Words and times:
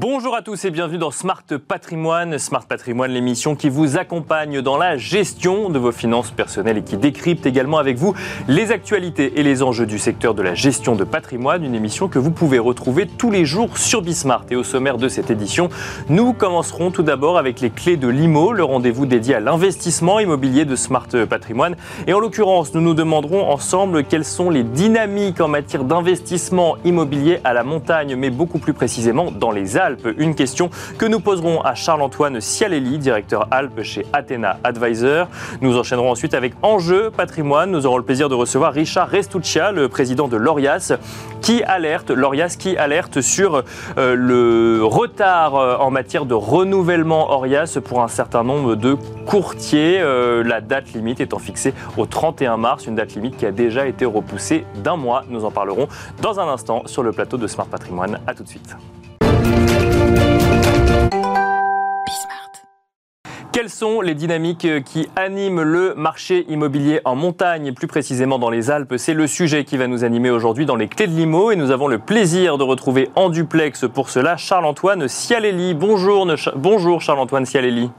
Bonjour 0.00 0.36
à 0.36 0.42
tous 0.42 0.64
et 0.64 0.70
bienvenue 0.70 0.98
dans 0.98 1.10
Smart 1.10 1.42
Patrimoine. 1.66 2.38
Smart 2.38 2.64
Patrimoine, 2.64 3.10
l'émission 3.10 3.56
qui 3.56 3.68
vous 3.68 3.96
accompagne 3.98 4.60
dans 4.60 4.76
la 4.76 4.96
gestion 4.96 5.70
de 5.70 5.78
vos 5.80 5.90
finances 5.90 6.30
personnelles 6.30 6.78
et 6.78 6.84
qui 6.84 6.96
décrypte 6.96 7.46
également 7.46 7.78
avec 7.78 7.96
vous 7.96 8.14
les 8.46 8.70
actualités 8.70 9.40
et 9.40 9.42
les 9.42 9.60
enjeux 9.60 9.86
du 9.86 9.98
secteur 9.98 10.34
de 10.34 10.42
la 10.42 10.54
gestion 10.54 10.94
de 10.94 11.02
patrimoine. 11.02 11.64
Une 11.64 11.74
émission 11.74 12.06
que 12.06 12.20
vous 12.20 12.30
pouvez 12.30 12.60
retrouver 12.60 13.08
tous 13.08 13.32
les 13.32 13.44
jours 13.44 13.76
sur 13.76 14.00
Bismart. 14.00 14.44
Et 14.52 14.54
au 14.54 14.62
sommaire 14.62 14.98
de 14.98 15.08
cette 15.08 15.32
édition, 15.32 15.68
nous 16.08 16.32
commencerons 16.32 16.92
tout 16.92 17.02
d'abord 17.02 17.36
avec 17.36 17.60
les 17.60 17.70
clés 17.70 17.96
de 17.96 18.06
l'IMO, 18.06 18.52
le 18.52 18.62
rendez-vous 18.62 19.04
dédié 19.04 19.34
à 19.34 19.40
l'investissement 19.40 20.20
immobilier 20.20 20.64
de 20.64 20.76
Smart 20.76 21.08
Patrimoine. 21.28 21.74
Et 22.06 22.14
en 22.14 22.20
l'occurrence, 22.20 22.72
nous 22.72 22.82
nous 22.82 22.94
demanderons 22.94 23.50
ensemble 23.50 24.04
quelles 24.04 24.24
sont 24.24 24.48
les 24.48 24.62
dynamiques 24.62 25.40
en 25.40 25.48
matière 25.48 25.82
d'investissement 25.82 26.76
immobilier 26.84 27.40
à 27.42 27.52
la 27.52 27.64
montagne, 27.64 28.14
mais 28.14 28.30
beaucoup 28.30 28.60
plus 28.60 28.74
précisément 28.74 29.32
dans 29.32 29.50
les 29.50 29.76
Alpes. 29.76 29.88
Une 30.16 30.34
question 30.34 30.70
que 30.98 31.06
nous 31.06 31.20
poserons 31.20 31.60
à 31.60 31.74
Charles-Antoine 31.74 32.40
Cialelli, 32.40 32.98
directeur 32.98 33.48
Alpes 33.50 33.82
chez 33.82 34.06
Athena 34.12 34.58
Advisor. 34.64 35.28
Nous 35.60 35.76
enchaînerons 35.76 36.10
ensuite 36.10 36.34
avec 36.34 36.54
Enjeu 36.62 37.10
Patrimoine. 37.10 37.70
Nous 37.70 37.86
aurons 37.86 37.98
le 37.98 38.04
plaisir 38.04 38.28
de 38.28 38.34
recevoir 38.34 38.72
Richard 38.72 39.08
Restuccia, 39.08 39.72
le 39.72 39.88
président 39.88 40.28
de 40.28 40.36
Lorias, 40.36 40.92
qui 41.40 41.62
alerte, 41.62 42.10
Lorias 42.10 42.56
qui 42.58 42.76
alerte 42.76 43.20
sur 43.20 43.62
euh, 43.96 44.14
le 44.14 44.84
retard 44.84 45.56
euh, 45.56 45.76
en 45.76 45.90
matière 45.90 46.26
de 46.26 46.34
renouvellement 46.34 47.30
Orias 47.30 47.78
pour 47.84 48.02
un 48.02 48.08
certain 48.08 48.44
nombre 48.44 48.74
de 48.74 48.96
courtiers. 49.26 49.98
Euh, 50.00 50.42
la 50.44 50.60
date 50.60 50.92
limite 50.92 51.20
étant 51.20 51.38
fixée 51.38 51.74
au 51.96 52.06
31 52.06 52.56
mars, 52.56 52.86
une 52.86 52.94
date 52.94 53.14
limite 53.14 53.36
qui 53.36 53.46
a 53.46 53.52
déjà 53.52 53.86
été 53.86 54.04
repoussée 54.04 54.64
d'un 54.82 54.96
mois. 54.96 55.24
Nous 55.28 55.44
en 55.44 55.50
parlerons 55.50 55.88
dans 56.22 56.40
un 56.40 56.48
instant 56.48 56.82
sur 56.86 57.02
le 57.02 57.12
plateau 57.12 57.36
de 57.36 57.46
Smart 57.46 57.66
Patrimoine. 57.66 58.20
A 58.26 58.34
tout 58.34 58.42
de 58.42 58.48
suite. 58.48 58.76
Quelles 63.58 63.70
sont 63.70 64.02
les 64.02 64.14
dynamiques 64.14 64.68
qui 64.84 65.08
animent 65.16 65.62
le 65.62 65.92
marché 65.96 66.46
immobilier 66.48 67.00
en 67.04 67.16
montagne, 67.16 67.72
plus 67.72 67.88
précisément 67.88 68.38
dans 68.38 68.50
les 68.50 68.70
Alpes? 68.70 68.94
C'est 68.98 69.14
le 69.14 69.26
sujet 69.26 69.64
qui 69.64 69.76
va 69.76 69.88
nous 69.88 70.04
animer 70.04 70.30
aujourd'hui 70.30 70.64
dans 70.64 70.76
les 70.76 70.86
clés 70.86 71.08
de 71.08 71.12
l'IMO 71.12 71.50
et 71.50 71.56
nous 71.56 71.72
avons 71.72 71.88
le 71.88 71.98
plaisir 71.98 72.56
de 72.56 72.62
retrouver 72.62 73.10
en 73.16 73.30
duplex 73.30 73.84
pour 73.92 74.10
cela 74.10 74.36
Charles-Antoine 74.36 75.08
Cialelli. 75.08 75.74
Bonjour, 75.74 76.24
bonjour 76.54 77.00
Charles-Antoine 77.00 77.46
Cialelli. 77.46 77.90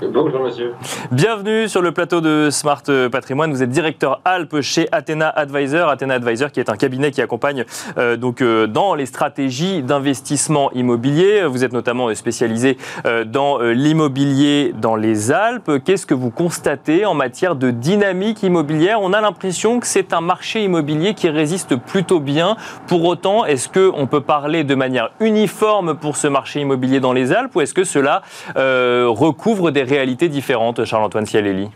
Bonjour 0.00 0.44
monsieur. 0.44 0.74
Bienvenue 1.10 1.68
sur 1.68 1.82
le 1.82 1.90
plateau 1.90 2.20
de 2.20 2.50
Smart 2.52 2.84
Patrimoine. 3.10 3.50
Vous 3.50 3.64
êtes 3.64 3.70
directeur 3.70 4.20
Alpes 4.24 4.60
chez 4.60 4.86
Athena 4.92 5.28
Advisor. 5.28 5.88
Athena 5.88 6.14
Advisor 6.14 6.52
qui 6.52 6.60
est 6.60 6.70
un 6.70 6.76
cabinet 6.76 7.10
qui 7.10 7.20
accompagne 7.20 7.64
euh, 7.96 8.16
donc 8.16 8.40
euh, 8.40 8.68
dans 8.68 8.94
les 8.94 9.06
stratégies 9.06 9.82
d'investissement 9.82 10.70
immobilier. 10.70 11.42
Vous 11.46 11.64
êtes 11.64 11.72
notamment 11.72 12.14
spécialisé 12.14 12.76
euh, 13.06 13.24
dans 13.24 13.58
l'immobilier 13.58 14.72
dans 14.80 14.94
les 14.94 15.32
Alpes. 15.32 15.82
Qu'est-ce 15.84 16.06
que 16.06 16.14
vous 16.14 16.30
constatez 16.30 17.04
en 17.04 17.14
matière 17.14 17.56
de 17.56 17.72
dynamique 17.72 18.44
immobilière? 18.44 19.02
On 19.02 19.12
a 19.12 19.20
l'impression 19.20 19.80
que 19.80 19.86
c'est 19.88 20.12
un 20.12 20.20
marché 20.20 20.62
immobilier 20.62 21.14
qui 21.14 21.28
résiste 21.28 21.74
plutôt 21.74 22.20
bien. 22.20 22.56
Pour 22.86 23.04
autant, 23.04 23.44
est-ce 23.44 23.68
qu'on 23.68 24.06
peut 24.06 24.20
parler 24.20 24.62
de 24.62 24.76
manière 24.76 25.10
uniforme 25.18 25.96
pour 25.96 26.16
ce 26.16 26.28
marché 26.28 26.60
immobilier 26.60 27.00
dans 27.00 27.12
les 27.12 27.32
Alpes 27.32 27.56
ou 27.56 27.62
est-ce 27.62 27.74
que 27.74 27.84
cela 27.84 28.22
recouvre 28.54 29.72
des 29.72 29.87
réalités 29.88 30.28
différentes, 30.28 30.84
Charles-Antoine 30.84 31.26
Cialelli 31.26 31.68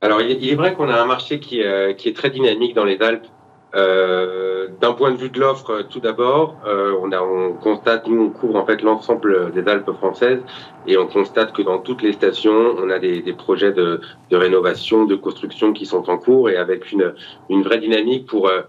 Alors, 0.00 0.20
il 0.20 0.48
est 0.48 0.54
vrai 0.54 0.74
qu'on 0.74 0.88
a 0.88 1.00
un 1.00 1.06
marché 1.06 1.40
qui, 1.40 1.62
euh, 1.62 1.90
est 1.90 2.16
très 2.16 2.30
dynamique 2.30 2.74
dans 2.74 2.84
les 2.84 3.00
Alpes. 3.00 3.26
Euh, 3.74 4.68
D'un 4.80 4.92
point 4.92 5.10
de 5.10 5.16
vue 5.16 5.30
de 5.30 5.40
l'offre, 5.40 5.82
tout 5.82 6.00
d'abord, 6.00 6.56
euh, 6.66 6.94
on, 7.00 7.12
on, 7.12 7.52
constate, 7.54 8.06
nous, 8.06 8.22
on 8.26 8.30
couvre 8.30 8.56
en 8.56 8.66
fait 8.66 8.82
l'ensemble 8.82 9.52
des 9.52 9.66
Alpes 9.68 9.90
françaises 9.92 10.40
et 10.86 10.96
on 10.96 11.06
constate 11.06 11.52
que 11.52 11.62
dans 11.62 11.78
toutes 11.78 12.02
les 12.02 12.12
stations, 12.12 12.74
on 12.78 12.90
a 12.90 12.98
des, 12.98 13.22
projets 13.32 13.72
de, 13.72 14.00
rénovation, 14.30 15.06
de 15.06 15.16
construction 15.16 15.72
qui 15.72 15.86
sont 15.86 16.08
en 16.10 16.18
cours 16.18 16.50
et 16.50 16.56
avec 16.56 16.92
une, 16.92 17.12
vraie 17.62 17.78
dynamique 17.78 18.26
pour 18.26 18.48
euh, 18.48 18.62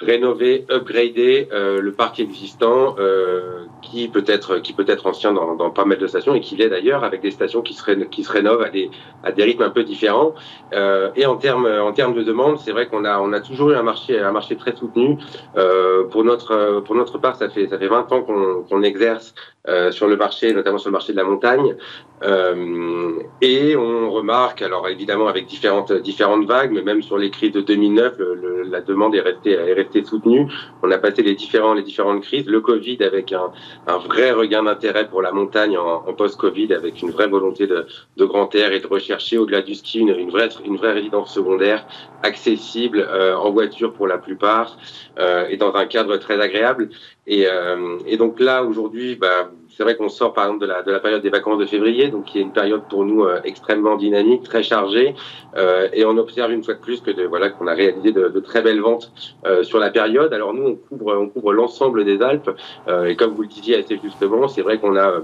rénover, 0.00 0.64
upgrader 0.70 1.48
euh, 1.52 1.80
le 1.80 1.92
parc 1.92 2.20
existant 2.20 2.96
euh, 2.98 3.64
qui 3.82 4.08
peut 4.08 4.24
être 4.26 4.58
qui 4.58 4.72
peut 4.72 4.84
être 4.88 5.06
ancien 5.06 5.32
dans, 5.32 5.54
dans 5.54 5.70
pas 5.70 5.84
mal 5.84 5.98
de 5.98 6.06
stations 6.06 6.34
et 6.34 6.40
qui 6.40 6.56
l'est 6.56 6.70
d'ailleurs 6.70 7.04
avec 7.04 7.20
des 7.20 7.30
stations 7.30 7.60
qui 7.60 7.74
se 7.74 7.90
qui 8.04 8.24
se 8.24 8.32
rénovent 8.32 8.62
à 8.62 8.70
des 8.70 8.90
à 9.22 9.32
des 9.32 9.44
rythmes 9.44 9.62
un 9.62 9.70
peu 9.70 9.84
différents. 9.84 10.34
Euh, 10.72 11.10
et 11.16 11.26
en 11.26 11.36
termes 11.36 11.66
en 11.66 11.92
termes 11.92 12.14
de 12.14 12.22
demande 12.22 12.58
c'est 12.58 12.72
vrai 12.72 12.86
qu'on 12.86 13.04
a 13.04 13.20
on 13.20 13.32
a 13.32 13.40
toujours 13.40 13.70
eu 13.70 13.74
un 13.74 13.82
marché 13.82 14.18
un 14.18 14.32
marché 14.32 14.56
très 14.56 14.74
soutenu. 14.74 15.18
Euh, 15.56 16.04
pour 16.04 16.24
notre 16.24 16.80
pour 16.80 16.94
notre 16.94 17.18
part 17.18 17.36
ça 17.36 17.50
fait 17.50 17.68
ça 17.68 17.78
fait 17.78 17.88
20 17.88 18.10
ans 18.12 18.22
qu'on 18.22 18.62
qu'on 18.68 18.82
exerce 18.82 19.34
euh, 19.68 19.90
sur 19.90 20.08
le 20.08 20.16
marché, 20.16 20.52
notamment 20.54 20.78
sur 20.78 20.88
le 20.88 20.94
marché 20.94 21.12
de 21.12 21.18
la 21.18 21.24
montagne. 21.24 21.76
Euh, 22.22 23.12
et 23.40 23.76
on 23.76 24.10
remarque, 24.10 24.62
alors 24.62 24.88
évidemment 24.88 25.28
avec 25.28 25.46
différentes 25.46 25.92
différentes 25.92 26.46
vagues, 26.46 26.70
mais 26.72 26.82
même 26.82 27.02
sur 27.02 27.16
les 27.16 27.30
crises 27.30 27.52
de 27.52 27.60
2009, 27.60 28.18
le, 28.18 28.62
la 28.62 28.80
demande 28.80 29.14
est 29.14 29.20
restée 29.20 29.52
est 29.52 29.72
restée 29.72 30.04
soutenue. 30.04 30.46
On 30.82 30.90
a 30.90 30.98
passé 30.98 31.22
les 31.22 31.34
différents 31.34 31.74
les 31.74 31.82
différentes 31.82 32.22
crises, 32.22 32.46
le 32.46 32.60
Covid 32.60 33.02
avec 33.02 33.32
un, 33.32 33.52
un 33.86 33.98
vrai 33.98 34.32
regain 34.32 34.62
d'intérêt 34.62 35.08
pour 35.08 35.22
la 35.22 35.32
montagne 35.32 35.76
en, 35.78 36.04
en 36.06 36.12
post-Covid, 36.12 36.74
avec 36.74 37.00
une 37.02 37.10
vraie 37.10 37.28
volonté 37.28 37.66
de, 37.66 37.86
de 38.16 38.24
grand 38.24 38.54
air 38.54 38.72
et 38.72 38.80
de 38.80 38.86
rechercher 38.86 39.38
au-delà 39.38 39.62
du 39.62 39.74
ski 39.74 40.00
une, 40.00 40.10
une, 40.10 40.30
vraie 40.30 40.48
une 40.64 40.76
vraie 40.76 40.92
résidence 40.92 41.32
secondaire 41.32 41.86
accessible 42.22 43.06
euh, 43.08 43.34
en 43.36 43.50
voiture 43.50 43.92
pour 43.92 44.06
la 44.06 44.18
plupart 44.18 44.76
euh, 45.18 45.46
et 45.48 45.56
dans 45.56 45.74
un 45.74 45.86
cadre 45.86 46.16
très 46.18 46.40
agréable. 46.40 46.90
Et, 47.26 47.46
euh, 47.46 47.98
et 48.06 48.16
donc 48.16 48.40
là 48.40 48.64
aujourd'hui, 48.64 49.14
bah, 49.14 49.50
c'est 49.76 49.84
vrai 49.84 49.96
qu'on 49.96 50.08
sort 50.08 50.32
par 50.32 50.44
exemple 50.44 50.62
de 50.62 50.66
la, 50.66 50.82
de 50.82 50.90
la 50.90 51.00
période 51.00 51.22
des 51.22 51.30
vacances 51.30 51.58
de 51.58 51.66
février, 51.66 52.08
donc 52.08 52.24
qui 52.24 52.38
est 52.38 52.42
une 52.42 52.52
période 52.52 52.82
pour 52.88 53.04
nous 53.04 53.24
euh, 53.24 53.40
extrêmement 53.44 53.96
dynamique, 53.96 54.42
très 54.42 54.62
chargée, 54.62 55.14
euh, 55.56 55.88
et 55.92 56.04
on 56.04 56.16
observe 56.16 56.50
une 56.52 56.64
fois 56.64 56.74
de 56.74 56.80
plus 56.80 57.00
que 57.00 57.10
de, 57.10 57.24
voilà 57.24 57.50
qu'on 57.50 57.66
a 57.66 57.74
réalisé 57.74 58.12
de, 58.12 58.28
de, 58.28 58.40
très 58.40 58.62
belles 58.62 58.80
ventes 58.80 59.12
euh, 59.46 59.62
sur 59.62 59.78
la 59.78 59.90
période. 59.90 60.32
Alors 60.32 60.54
nous, 60.54 60.64
on 60.66 60.74
couvre 60.74 61.16
on 61.16 61.28
couvre 61.28 61.52
l'ensemble 61.52 62.04
des 62.04 62.20
Alpes, 62.22 62.50
euh, 62.88 63.06
et 63.06 63.16
comme 63.16 63.32
vous 63.32 63.42
le 63.42 63.48
disiez 63.48 63.76
assez 63.76 63.98
justement, 64.02 64.48
c'est 64.48 64.62
vrai 64.62 64.78
qu'on 64.78 64.96
a 64.96 65.20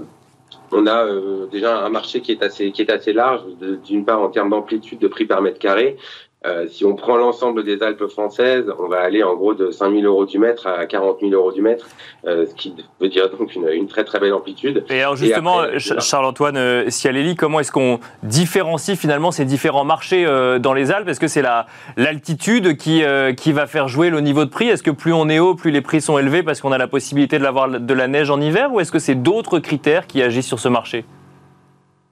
on 0.71 0.85
a 0.85 1.05
euh, 1.05 1.45
déjà 1.47 1.85
un 1.85 1.89
marché 1.89 2.21
qui 2.21 2.31
est 2.31 2.43
assez 2.43 2.71
qui 2.71 2.81
est 2.81 2.91
assez 2.91 3.13
large 3.13 3.41
d'une 3.85 4.05
part 4.05 4.21
en 4.21 4.29
termes 4.29 4.49
d'amplitude 4.49 4.99
de 4.99 5.07
prix 5.07 5.25
par 5.25 5.41
mètre 5.41 5.59
carré 5.59 5.97
euh, 6.45 6.67
si 6.69 6.85
on 6.85 6.95
prend 6.95 7.17
l'ensemble 7.17 7.63
des 7.63 7.81
Alpes 7.81 8.05
françaises, 8.07 8.71
on 8.77 8.87
va 8.87 8.99
aller 8.99 9.23
en 9.23 9.35
gros 9.35 9.55
de 9.55 9.71
5 9.71 9.91
000 9.91 10.03
euros 10.03 10.25
du 10.25 10.37
mètre 10.37 10.67
à 10.67 10.85
40 10.85 11.17
000 11.21 11.31
euros 11.31 11.51
du 11.51 11.61
mètre, 11.61 11.87
euh, 12.25 12.45
ce 12.45 12.53
qui 12.53 12.75
veut 13.01 13.09
dire 13.09 13.31
donc 13.31 13.55
une, 13.55 13.67
une, 13.69 13.87
très 13.87 14.03
très 14.03 14.19
belle 14.19 14.33
amplitude. 14.33 14.85
Et 14.89 15.01
alors 15.01 15.15
justement, 15.15 15.63
Charles-Antoine 15.77 16.57
euh, 16.57 16.89
Cialelli, 16.91 17.35
comment 17.35 17.59
est-ce 17.59 17.71
qu'on 17.71 17.99
différencie 18.21 18.97
finalement 18.97 19.31
ces 19.31 19.45
différents 19.45 19.83
marchés 19.83 20.25
euh, 20.27 20.59
dans 20.59 20.73
les 20.73 20.91
Alpes? 20.91 21.07
Est-ce 21.07 21.19
que 21.19 21.27
c'est 21.27 21.43
l'altitude 21.97 22.77
qui, 22.77 23.03
qui 23.35 23.51
va 23.51 23.65
faire 23.65 23.87
jouer 23.87 24.11
le 24.11 24.21
niveau 24.21 24.45
de 24.45 24.49
prix? 24.51 24.67
Est-ce 24.69 24.83
que 24.83 24.91
plus 24.91 25.13
on 25.13 25.29
est 25.29 25.39
haut, 25.39 25.55
plus 25.55 25.71
les 25.71 25.81
prix 25.81 26.01
sont 26.01 26.19
élevés 26.19 26.43
parce 26.43 26.61
qu'on 26.61 26.71
a 26.71 26.77
la 26.77 26.87
possibilité 26.87 27.39
de 27.39 27.43
l'avoir 27.43 27.67
de 27.67 27.93
la 27.93 28.07
neige 28.07 28.29
en 28.29 28.39
hiver? 28.39 28.71
Ou 28.71 28.79
est-ce 28.79 28.91
que 28.91 28.99
c'est 28.99 29.15
d'autres 29.15 29.57
critères 29.57 30.05
qui 30.05 30.21
agissent 30.21 30.47
sur 30.47 30.59
ce 30.59 30.69
marché? 30.69 31.03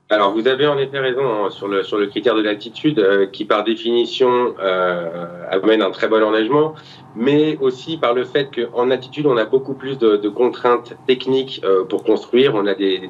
Alors, 0.07 0.33
vous 0.33 0.47
avez 0.47 0.67
en 0.67 0.77
effet 0.77 0.99
raison 0.99 1.45
hein, 1.45 1.49
sur, 1.49 1.67
le, 1.67 1.81
sur 1.81 1.97
le 1.97 2.05
critère 2.05 2.35
de 2.35 2.41
l'altitude, 2.43 2.99
euh, 2.99 3.25
qui 3.25 3.43
par 3.43 3.63
définition 3.63 4.53
euh, 4.59 5.47
amène 5.49 5.81
un 5.81 5.89
très 5.89 6.07
bon 6.07 6.21
enneigement, 6.21 6.75
mais 7.15 7.57
aussi 7.59 7.97
par 7.97 8.13
le 8.13 8.23
fait 8.23 8.49
qu'en 8.53 8.91
altitude, 8.91 9.25
on 9.25 9.35
a 9.35 9.45
beaucoup 9.45 9.73
plus 9.73 9.97
de, 9.97 10.29
contraintes 10.29 10.95
techniques 11.07 11.59
euh, 11.63 11.85
pour 11.85 12.03
construire. 12.03 12.53
On 12.53 12.67
a 12.67 12.75
des, 12.75 13.09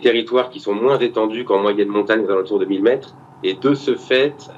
territoires 0.00 0.50
qui 0.50 0.60
sont 0.60 0.74
moins 0.74 0.98
étendus 0.98 1.44
qu'en 1.44 1.58
moyenne 1.58 1.88
montagne, 1.88 2.24
aux 2.24 2.30
alentours 2.30 2.60
de 2.60 2.66
1000 2.66 2.82
mètres. 2.84 3.16
Et 3.42 3.54
de 3.54 3.74
ce 3.74 3.96
fait, 3.96 4.48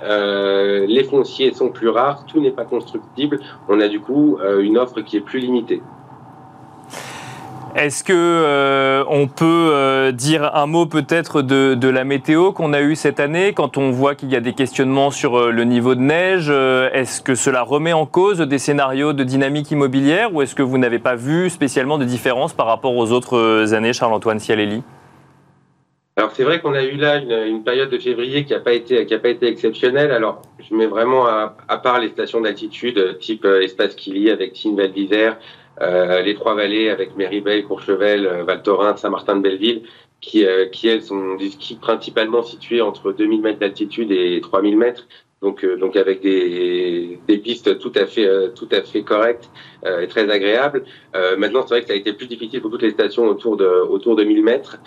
les 0.87 1.05
fonciers 1.05 1.55
sont 1.55 1.70
plus 1.70 1.88
rares, 1.88 2.26
tout 2.26 2.43
n'est 2.43 2.50
pas 2.50 2.66
constructible. 2.66 3.40
On 3.70 3.81
a 3.81 3.88
du 3.88 4.00
coup 4.00 4.38
une 4.61 4.76
offre 4.76 5.00
qui 5.00 5.16
est 5.16 5.22
plus 5.22 5.38
limitée. 5.38 5.81
Est-ce 7.76 8.05
que 8.05 8.12
euh, 8.15 9.03
on 9.09 9.26
peut 9.26 9.71
euh, 9.73 10.12
dire 10.12 10.55
un 10.55 10.67
mot 10.67 10.87
peut-être 10.87 11.43
de, 11.43 11.88
la 11.88 12.05
météo 12.05 12.53
qu'on 12.53 12.73
a 12.73 12.81
eue 12.81 12.94
cette 12.94 13.19
année? 13.19 13.53
Quand 13.53 13.76
on 13.79 13.91
voit 13.91 14.15
qu'il 14.15 14.31
y 14.31 14.37
a 14.37 14.41
des 14.41 14.53
questionnements 14.53 15.11
sur 15.11 15.37
euh, 15.37 15.50
le 15.50 15.65
niveau 15.65 15.97
de 15.97 16.00
neige 16.00 16.50
Est-ce 16.50 17.21
que 17.21 17.35
cela 17.35 17.62
remet 17.62 17.93
en 17.93 18.06
cause 18.06 18.38
des 18.38 18.59
scénarios 18.59 19.12
de 19.12 19.25
dynamique 19.25 19.73
immobilière 19.73 20.32
ou 20.32 20.41
est-ce 20.41 20.55
que 20.55 20.62
vous 20.62 20.79
n'avez 20.79 21.00
pas 21.00 21.17
vu 21.17 21.50
spécialement 21.50 21.99
de 21.99 22.05
différence 22.05 22.53
par 22.53 22.67
rapport 22.67 22.97
aux 22.97 23.11
autres 23.11 23.75
années, 23.75 23.93
Charles-Antoine 23.93 24.38
Cialelli? 24.38 24.85
Alors 26.17 26.31
c'est 26.31 26.44
vrai 26.44 26.61
qu'on 26.61 26.75
a 26.75 26.85
eu 26.85 26.94
là 26.94 27.17
une, 27.17 27.65
période 27.65 27.91
de 27.91 27.99
février 27.99 28.44
qui 28.44 28.53
n'a 28.53 28.61
pas 28.61 28.73
été 28.73 29.49
exceptionnelle. 29.49 30.12
Alors 30.12 30.43
je 30.61 30.76
mets 30.76 30.87
vraiment 30.87 31.26
à, 31.26 31.76
part 31.82 31.99
les 31.99 32.11
stations 32.11 32.41
d'altitude 32.41 33.19
type 33.19 33.44
Espace 33.44 33.97
Kili 33.97 34.31
avec 34.31 34.53
Tine 34.53 34.76
Val 34.76 34.93
euh, 35.81 36.23
les 36.23 36.35
trois 36.35 36.55
vallées 36.55 36.88
avec 36.91 37.17
Méribel, 37.17 37.65
Courchevel, 37.65 38.26
euh, 38.26 38.44
Val 38.44 38.62
Thorens, 38.62 38.97
Saint-Martin-de-Belleville, 38.97 39.82
qui, 40.21 40.47
euh, 40.47 40.67
qui 40.67 40.88
elles 40.88 41.03
sont 41.03 41.37
principalement 41.81 42.43
situées 42.43 42.81
entre 42.81 43.12
2000 43.12 43.43
mètres 43.43 43.59
d'altitude 43.59 44.11
et 44.12 44.41
3000 44.41 44.76
mètres. 44.76 45.06
donc 45.43 45.67
donc 45.67 45.97
avec 45.97 46.23
des, 46.23 47.19
des 47.29 47.38
pistes 47.38 47.79
tout 47.79 47.93
à 47.94 48.06
fait 48.06 48.26
tout 48.55 48.69
à 48.73 48.81
fait 48.81 49.03
correctes 49.03 49.50
et 50.03 50.09
très 50.09 50.31
agréables. 50.31 50.85
maintenant, 51.37 51.61
c'est 51.62 51.75
vrai 51.75 51.82
que 51.82 51.88
ça 51.88 51.93
a 51.93 51.97
été 51.97 52.15
plus 52.15 52.29
difficile 52.29 52.62
pour 52.62 52.71
toutes 52.71 52.87
les 52.88 52.93
stations 52.93 53.26
autour 53.26 53.59
de 53.59 53.67
autour 53.67 54.17
de 54.17 54.25
1000 54.25 54.43
mètres. 54.43 54.79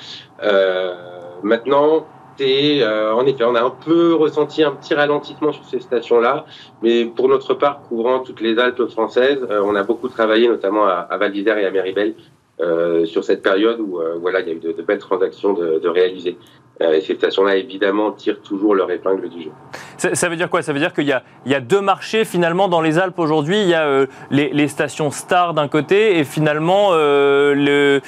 maintenant, 1.43 2.07
euh, 2.39 3.13
en 3.13 3.25
effet, 3.25 3.43
on 3.43 3.55
a 3.55 3.63
un 3.63 3.69
peu 3.69 4.15
ressenti 4.15 4.63
un 4.63 4.71
petit 4.71 4.93
ralentissement 4.93 5.51
sur 5.51 5.65
ces 5.65 5.79
stations-là, 5.79 6.45
mais 6.81 7.05
pour 7.05 7.27
notre 7.27 7.53
part, 7.53 7.81
couvrant 7.87 8.19
toutes 8.19 8.41
les 8.41 8.57
Alpes 8.59 8.87
françaises, 8.87 9.45
euh, 9.49 9.61
on 9.63 9.75
a 9.75 9.83
beaucoup 9.83 10.07
travaillé, 10.09 10.47
notamment 10.47 10.85
à, 10.85 11.07
à 11.09 11.17
Val 11.17 11.31
d'Isère 11.31 11.57
et 11.57 11.65
à 11.65 11.71
Méribel, 11.71 12.15
euh, 12.59 13.05
sur 13.05 13.23
cette 13.23 13.43
période 13.43 13.79
où 13.79 13.99
voilà, 14.19 14.41
il 14.41 14.47
y 14.47 14.51
a 14.51 14.53
eu 14.53 14.59
de, 14.59 14.81
belles 14.81 14.97
transactions 14.99 15.53
de 15.53 15.87
réaliser. 15.87 16.37
Euh, 16.81 16.99
ces 17.01 17.15
stations-là, 17.15 17.55
évidemment, 17.55 18.11
tirent 18.11 18.41
toujours 18.41 18.75
leur 18.75 18.91
épingle 18.91 19.29
du 19.29 19.43
jeu. 19.43 19.51
Ça, 19.97 20.29
veut 20.29 20.35
dire 20.35 20.49
quoi? 20.49 20.61
Ça 20.61 20.73
veut 20.73 20.79
dire 20.79 20.93
qu'il 20.93 21.07
y, 21.07 21.55
a 21.55 21.59
deux 21.59 21.81
marchés 21.81 22.23
finalement 22.23 22.67
dans 22.67 22.81
les 22.81 22.99
Alpes 22.99 23.17
aujourd'hui. 23.17 23.61
Il 23.61 23.67
y 23.67 23.73
a 23.73 24.05
les, 24.29 24.49
les, 24.49 24.67
stations 24.67 25.09
stars 25.09 25.55
d'un 25.55 25.67
côté 25.67 26.19
et 26.19 26.23
finalement 26.23 26.91
le, 26.93 28.01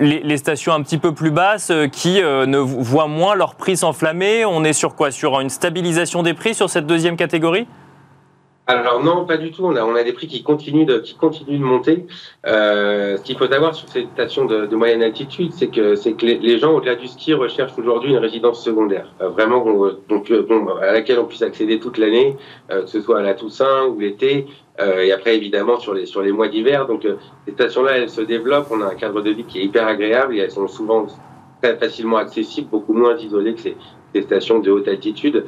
les, 0.00 0.36
stations 0.38 0.72
un 0.72 0.82
petit 0.82 0.98
peu 0.98 1.14
plus 1.14 1.30
basses 1.30 1.70
qui 1.92 2.20
ne 2.20 2.58
voient 2.58 3.06
moins 3.06 3.36
leur 3.36 3.54
prix 3.54 3.76
s'enflammer. 3.76 4.44
On 4.44 4.64
est 4.64 4.72
sur 4.72 4.96
quoi? 4.96 5.12
Sur 5.12 5.38
une 5.38 5.50
stabilisation 5.50 6.24
des 6.24 6.34
prix 6.34 6.54
sur 6.54 6.68
cette 6.68 6.86
deuxième 6.86 7.16
catégorie? 7.16 7.68
Alors 8.68 9.02
non, 9.02 9.26
pas 9.26 9.36
du 9.36 9.52
tout. 9.52 9.64
On 9.64 9.94
a, 9.94 10.02
des 10.02 10.12
prix 10.12 10.26
qui 10.26 10.42
continuent 10.42 10.86
de, 10.86 10.98
qui 10.98 11.14
continuent 11.14 11.58
de 11.60 11.64
monter. 11.64 12.06
Euh, 12.46 13.16
ce 13.16 13.22
qu'il 13.22 13.38
faut 13.38 13.46
savoir 13.46 13.76
sur 13.76 13.88
ces 13.88 14.06
stations 14.14 14.44
de, 14.44 14.74
moyenne 14.74 15.04
altitude, 15.04 15.52
c'est 15.52 15.68
que, 15.68 15.94
c'est 15.94 16.14
que 16.14 16.26
les, 16.26 16.58
gens 16.58 16.74
au-delà 16.74 16.96
du 16.96 17.06
ski 17.06 17.32
recherchent 17.32 17.78
aujourd'hui 17.78 18.10
une 18.10 18.18
résidence 18.18 18.64
secondaire, 18.64 19.14
euh, 19.20 19.28
vraiment 19.28 19.64
donc 20.08 20.32
euh, 20.32 20.46
à 20.82 20.92
laquelle 20.92 21.20
on 21.20 21.26
puisse 21.26 21.42
accéder 21.42 21.78
toute 21.78 21.96
l'année, 21.96 22.36
euh, 22.72 22.82
que 22.82 22.88
ce 22.88 23.00
soit 23.00 23.20
à 23.20 23.22
la 23.22 23.34
Toussaint 23.34 23.86
ou 23.86 24.00
l'été. 24.00 24.46
et 24.80 25.12
après 25.12 25.36
évidemment 25.36 25.78
sur 25.78 25.94
les 25.94 26.04
sur 26.04 26.20
les 26.20 26.32
mois 26.32 26.48
d'hiver. 26.48 26.86
Donc 26.86 27.06
ces 27.46 27.52
stations-là, 27.52 27.98
elles 27.98 28.10
se 28.10 28.20
développent. 28.20 28.68
On 28.72 28.80
a 28.80 28.86
un 28.86 28.94
cadre 28.96 29.22
de 29.22 29.30
vie 29.30 29.44
qui 29.44 29.60
est 29.60 29.64
hyper 29.64 29.86
agréable 29.86 30.34
et 30.36 30.40
elles 30.40 30.50
sont 30.50 30.68
souvent 30.68 31.06
très 31.62 31.76
facilement 31.76 32.16
accessibles, 32.16 32.68
beaucoup 32.68 32.94
moins 32.94 33.16
isolées 33.16 33.54
que 33.54 33.60
ces 33.60 34.22
stations 34.22 34.58
de 34.58 34.70
haute 34.72 34.88
altitude. 34.88 35.44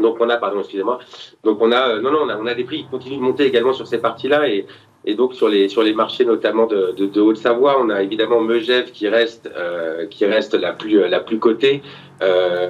Donc 0.00 0.16
on 0.20 0.28
a, 0.28 0.36
pardon, 0.36 0.60
excusez-moi. 0.60 0.98
Donc 1.44 1.58
on 1.60 1.72
a, 1.72 1.88
euh, 1.88 2.00
non, 2.00 2.10
non, 2.10 2.20
on 2.24 2.28
a, 2.28 2.36
on 2.36 2.46
a 2.46 2.54
des 2.54 2.64
prix 2.64 2.82
qui 2.82 2.88
continuent 2.88 3.16
de 3.18 3.22
monter 3.22 3.44
également 3.46 3.72
sur 3.72 3.86
ces 3.86 3.98
parties-là 3.98 4.48
et, 4.48 4.66
et 5.04 5.14
donc 5.14 5.34
sur 5.34 5.48
les 5.48 5.68
sur 5.68 5.82
les 5.82 5.94
marchés 5.94 6.24
notamment 6.24 6.66
de, 6.66 6.92
de, 6.96 7.06
de 7.06 7.20
Haute-Savoie, 7.20 7.80
on 7.80 7.90
a 7.90 8.02
évidemment 8.02 8.40
Megève 8.40 8.90
qui 8.90 9.08
reste 9.08 9.50
euh, 9.56 10.06
qui 10.06 10.26
reste 10.26 10.54
la 10.54 10.72
plus 10.72 11.08
la 11.08 11.20
plus 11.20 11.38
cotée. 11.38 11.82
Euh, 12.22 12.68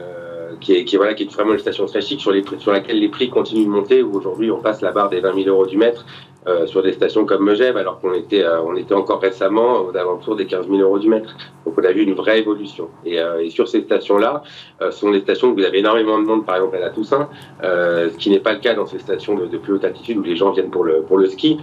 qui 0.61 0.75
est, 0.75 0.84
qui, 0.84 0.96
voilà, 0.96 1.14
qui 1.14 1.25
est 1.25 1.32
vraiment 1.32 1.52
une 1.52 1.58
station 1.58 1.87
très 1.87 2.00
chic 2.00 2.20
sur, 2.20 2.31
les, 2.31 2.43
sur 2.58 2.73
laquelle 2.73 2.99
les 2.99 3.08
prix 3.08 3.29
continuent 3.29 3.64
de 3.67 3.70
monter, 3.70 4.02
où 4.02 4.17
aujourd'hui 4.17 4.50
on 4.50 4.61
passe 4.61 4.81
la 4.81 4.93
barre 4.93 5.11
des 5.11 5.20
20 5.20 5.34
000 5.34 5.49
euros 5.49 5.67
du 5.67 5.76
mètre 5.76 6.06
euh, 6.46 6.66
sur 6.66 6.81
des 6.81 6.93
stations 6.93 7.26
comme 7.26 7.44
Megève, 7.44 7.76
alors 7.76 7.98
qu'on 8.00 8.14
était, 8.14 8.44
euh, 8.44 8.62
on 8.62 8.76
était 8.76 8.94
encore 8.94 9.20
récemment 9.20 9.81
aux 9.81 9.96
alentours 9.96 10.37
des 10.37 10.46
15 10.46 10.69
000 10.69 10.78
euros 10.78 11.00
du 11.00 11.08
mètre. 11.08 11.37
Donc 11.64 11.75
on 11.76 11.84
a 11.84 11.90
vu 11.90 12.02
une 12.02 12.14
vraie 12.14 12.38
évolution. 12.38 12.88
Et, 13.04 13.20
euh, 13.20 13.43
et 13.43 13.50
sur 13.50 13.66
ces 13.66 13.81
stations-là, 13.82 14.43
ce 14.81 14.90
sont 14.93 15.10
des 15.10 15.20
stations 15.20 15.48
où 15.48 15.54
vous 15.54 15.64
avez 15.64 15.78
énormément 15.78 16.20
de 16.20 16.25
monde, 16.25 16.46
par 16.46 16.56
exemple 16.56 16.76
à 16.76 16.81
la 16.81 16.90
Toussaint, 16.90 17.28
ce 17.62 18.16
qui 18.16 18.31
n'est 18.31 18.38
pas 18.38 18.52
le 18.52 18.60
cas 18.60 18.75
dans 18.75 18.87
ces 18.87 19.00
stations 19.00 19.34
de, 19.34 19.46
de, 19.46 19.58
plus 19.58 19.72
haute 19.72 19.84
altitude 19.84 20.19
où 20.19 20.22
les 20.22 20.37
gens 20.37 20.52
viennent 20.52 20.70
pour 20.70 20.84
le, 20.84 21.02
pour 21.02 21.19
le 21.19 21.26
ski. 21.26 21.58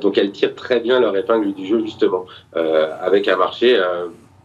donc 0.00 0.18
elles 0.18 0.32
tirent 0.32 0.54
très 0.54 0.80
bien 0.80 1.00
leur 1.00 1.16
épingle 1.16 1.52
du 1.54 1.64
jeu, 1.64 1.80
justement, 1.80 2.26
avec 2.52 3.28
un 3.28 3.36
marché, 3.36 3.80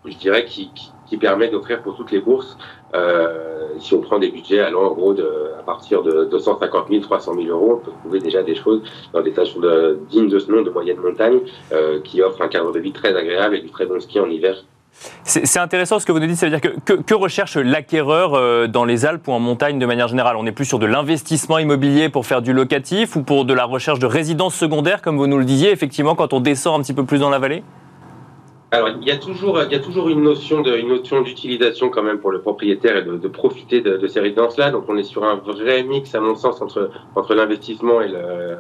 je 0.06 0.16
dirais, 0.18 0.46
qui, 0.46 0.70
qui, 0.74 0.92
qui 1.12 1.18
permet 1.18 1.50
d'offrir 1.50 1.82
pour 1.82 1.98
toutes 1.98 2.12
les 2.12 2.22
bourses 2.22 2.58
euh, 2.96 3.68
si 3.80 3.94
on 3.94 4.00
prend 4.00 4.18
des 4.18 4.32
budgets 4.32 4.62
allant 4.62 4.84
en 4.84 4.94
gros 4.94 5.14
de, 5.14 5.52
à 5.60 5.64
partir 5.64 6.04
de 6.04 6.24
250 6.32 6.88
000, 6.90 7.02
300 7.02 7.34
000 7.36 7.48
euros, 7.48 7.82
on 7.82 7.86
peut 7.86 7.92
trouver 8.00 8.20
déjà 8.20 8.44
des 8.44 8.56
choses 8.56 8.82
dans 9.12 9.22
des 9.22 9.34
stations 9.34 9.60
de, 9.60 10.00
dignes 10.10 10.30
de 10.30 10.40
ce 10.40 10.50
nom 10.50 10.62
de 10.62 10.70
moyenne 10.70 11.00
montagne 11.00 11.40
euh, 11.74 12.00
qui 12.02 12.22
offrent 12.22 12.42
un 12.42 12.48
cadre 12.48 12.72
de 12.72 12.80
vie 12.80 12.94
très 12.94 13.14
agréable 13.14 13.58
et 13.58 13.62
du 13.62 13.70
très 13.70 13.86
bon 13.86 14.00
ski 14.00 14.22
en 14.22 14.30
hiver. 14.30 14.56
C'est 15.24 15.60
intéressant 15.60 16.00
ce 16.00 16.06
que 16.06 16.14
vous 16.14 16.20
nous 16.20 16.28
dites, 16.28 16.38
ça 16.38 16.48
veut 16.48 16.58
dire 16.58 16.62
que, 16.62 16.94
que, 16.94 17.14
recherche 17.14 17.58
l'acquéreur 17.58 18.34
euh, 18.34 18.68
dans 18.68 18.86
les 18.86 19.06
Alpes 19.06 19.28
ou 19.28 19.32
en 19.34 19.40
montagne 19.40 19.80
de 19.80 19.86
manière 19.86 20.08
générale? 20.08 20.38
On 20.38 20.46
est 20.46 20.54
plus 20.54 20.66
sur 20.66 20.80
de 20.80 20.86
l'investissement 20.86 21.58
immobilier 21.58 22.08
pour 22.08 22.26
faire 22.26 22.42
du 22.42 22.54
locatif 22.54 23.18
ou 23.18 23.24
pour 23.24 23.44
de 23.44 23.54
la 23.54 23.66
recherche 23.66 24.00
de 24.00 24.06
résidence 24.06 24.56
secondaire, 24.56 25.02
comme 25.02 25.18
vous 25.18 25.28
nous 25.28 25.40
le 25.40 25.46
disiez, 25.46 25.72
effectivement, 25.72 26.16
quand 26.16 26.32
on 26.32 26.40
descend 26.40 26.80
un 26.80 26.84
petit 26.84 26.94
peu 26.94 27.04
plus 27.04 27.20
dans 27.20 27.30
la 27.30 27.40
vallée? 27.40 27.64
Alors, 28.74 28.88
il 29.02 29.06
y 29.06 29.12
a 29.12 29.18
toujours, 29.18 29.62
il 29.64 29.72
y 29.72 29.76
a 29.76 29.80
toujours 29.80 30.08
une 30.08 30.24
notion 30.24 30.62
de, 30.62 30.78
une 30.78 30.88
notion 30.88 31.22
d'utilisation 31.22 31.90
quand 31.90 32.04
même 32.04 32.20
pour 32.20 32.32
le 32.32 32.40
propriétaire 32.40 32.96
et 32.96 33.04
de, 33.04 33.18
de 33.18 33.28
profiter 33.28 33.82
de, 33.82 33.98
de, 33.98 34.08
ces 34.08 34.22
résidences-là. 34.22 34.72
Donc, 34.72 34.86
on 34.88 34.96
est 34.96 35.04
sur 35.04 35.26
un 35.26 35.36
vrai 35.36 35.84
mix, 35.84 36.16
à 36.16 36.22
mon 36.22 36.36
sens, 36.36 36.62
entre 36.62 36.90
entre 37.16 37.36
l'investissement 37.36 38.00
et 38.00 38.08
le 38.08 38.56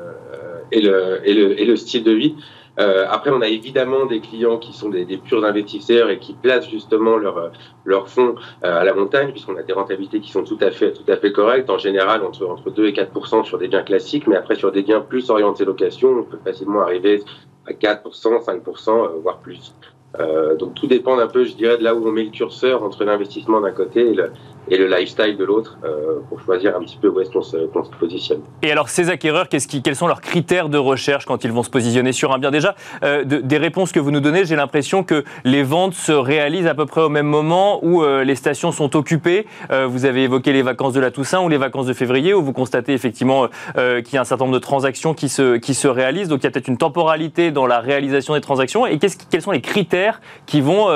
et 0.73 0.81
le 0.81 1.21
et 1.23 1.33
le, 1.33 1.61
et 1.61 1.65
le 1.65 1.75
style 1.77 2.03
de 2.03 2.11
vie. 2.11 2.35
Euh, 2.79 3.05
après, 3.09 3.31
on 3.31 3.41
a 3.41 3.47
évidemment 3.47 4.05
des 4.05 4.19
clients 4.19 4.57
qui 4.57 4.73
sont 4.73 4.89
des, 4.89 5.05
des, 5.05 5.17
purs 5.17 5.43
investisseurs 5.45 6.09
et 6.09 6.19
qui 6.19 6.33
placent 6.33 6.69
justement 6.69 7.15
leur 7.15 7.51
leur 7.85 8.09
fonds 8.09 8.35
euh, 8.65 8.81
à 8.81 8.83
la 8.83 8.93
montagne, 8.93 9.31
puisqu'on 9.31 9.55
a 9.55 9.63
des 9.63 9.73
rentabilités 9.73 10.19
qui 10.19 10.31
sont 10.31 10.43
tout 10.43 10.57
à 10.59 10.71
fait 10.71 10.91
tout 10.91 11.09
à 11.09 11.15
fait 11.15 11.31
correctes. 11.31 11.69
En 11.69 11.77
général, 11.77 12.21
entre 12.23 12.45
entre 12.47 12.69
2 12.69 12.85
et 12.87 12.91
4% 12.91 13.45
sur 13.45 13.57
des 13.57 13.69
biens 13.69 13.83
classiques, 13.83 14.27
mais 14.27 14.35
après 14.35 14.55
sur 14.55 14.73
des 14.73 14.83
biens 14.83 14.99
plus 14.99 15.29
orientés 15.29 15.63
location, 15.63 16.09
on 16.09 16.23
peut 16.23 16.39
facilement 16.43 16.81
arriver 16.81 17.23
à 17.65 17.71
4% 17.71 18.43
5% 18.43 19.21
voire 19.21 19.39
plus. 19.39 19.73
Euh, 20.19 20.55
donc 20.55 20.73
tout 20.73 20.87
dépend 20.87 21.17
un 21.17 21.27
peu, 21.27 21.45
je 21.45 21.55
dirais, 21.55 21.77
de 21.77 21.83
là 21.83 21.95
où 21.95 22.05
on 22.05 22.11
met 22.11 22.23
le 22.23 22.31
curseur 22.31 22.83
entre 22.83 23.05
l'investissement 23.05 23.61
d'un 23.61 23.71
côté 23.71 24.01
et 24.01 24.13
le, 24.13 24.31
et 24.71 24.77
le 24.77 24.87
lifestyle 24.87 25.35
de 25.35 25.43
l'autre 25.43 25.77
euh, 25.83 26.21
pour 26.29 26.39
choisir 26.39 26.77
un 26.77 26.79
petit 26.79 26.97
peu 26.97 27.09
où 27.09 27.19
est-ce 27.19 27.29
qu'on 27.29 27.43
se, 27.43 27.57
positionne. 27.99 28.39
Et 28.63 28.71
alors 28.71 28.87
ces 28.87 29.09
acquéreurs, 29.09 29.47
quels 29.49 29.95
sont 29.95 30.07
leurs 30.07 30.21
critères 30.21 30.69
de 30.69 30.77
recherche 30.77 31.25
quand 31.25 31.43
ils 31.43 31.51
vont 31.51 31.61
se 31.61 31.69
positionner 31.69 32.13
sur 32.13 32.31
un 32.31 32.39
bien? 32.39 32.51
Déjà, 32.51 32.75
euh, 33.03 33.25
de, 33.25 33.37
des 33.37 33.57
réponses 33.57 33.91
que 33.91 33.99
vous 33.99 34.11
nous 34.11 34.21
donnez, 34.21 34.45
j'ai 34.45 34.55
l'impression 34.55 35.03
que 35.03 35.25
les 35.43 35.61
ventes 35.61 35.93
se 35.93 36.13
réalisent 36.13 36.67
à 36.67 36.73
peu 36.73 36.85
près 36.85 37.01
au 37.01 37.09
même 37.09 37.27
moment 37.27 37.83
où 37.83 38.01
euh, 38.01 38.23
les 38.23 38.35
stations 38.35 38.71
sont 38.71 38.95
occupées. 38.95 39.45
Vous 39.87 40.05
avez 40.05 40.23
évoqué 40.23 40.53
les 40.53 40.61
vacances 40.61 40.93
de 40.93 40.99
la 40.99 41.11
Toussaint 41.11 41.41
ou 41.41 41.49
les 41.49 41.57
vacances 41.57 41.85
de 41.85 41.93
février 41.93 42.33
où 42.33 42.41
vous 42.41 42.53
constatez 42.53 42.93
effectivement 42.93 43.47
qu'il 43.75 44.13
y 44.13 44.17
a 44.17 44.21
un 44.21 44.25
certain 44.25 44.45
nombre 44.45 44.55
de 44.55 44.63
transactions 44.63 45.13
qui 45.13 45.27
se, 45.27 45.57
qui 45.57 45.73
se 45.73 45.87
réalisent. 45.87 46.27
Donc 46.27 46.41
il 46.41 46.43
y 46.43 46.47
a 46.47 46.51
peut-être 46.51 46.67
une 46.67 46.77
temporalité 46.77 47.51
dans 47.51 47.65
la 47.65 47.79
réalisation 47.79 48.33
des 48.33 48.41
transactions. 48.41 48.85
Et 48.85 48.99
qu 48.99 49.07
quels 49.29 49.41
sont 49.41 49.51
les 49.51 49.61
critères 49.61 50.21
qui 50.45 50.61
vont 50.61 50.87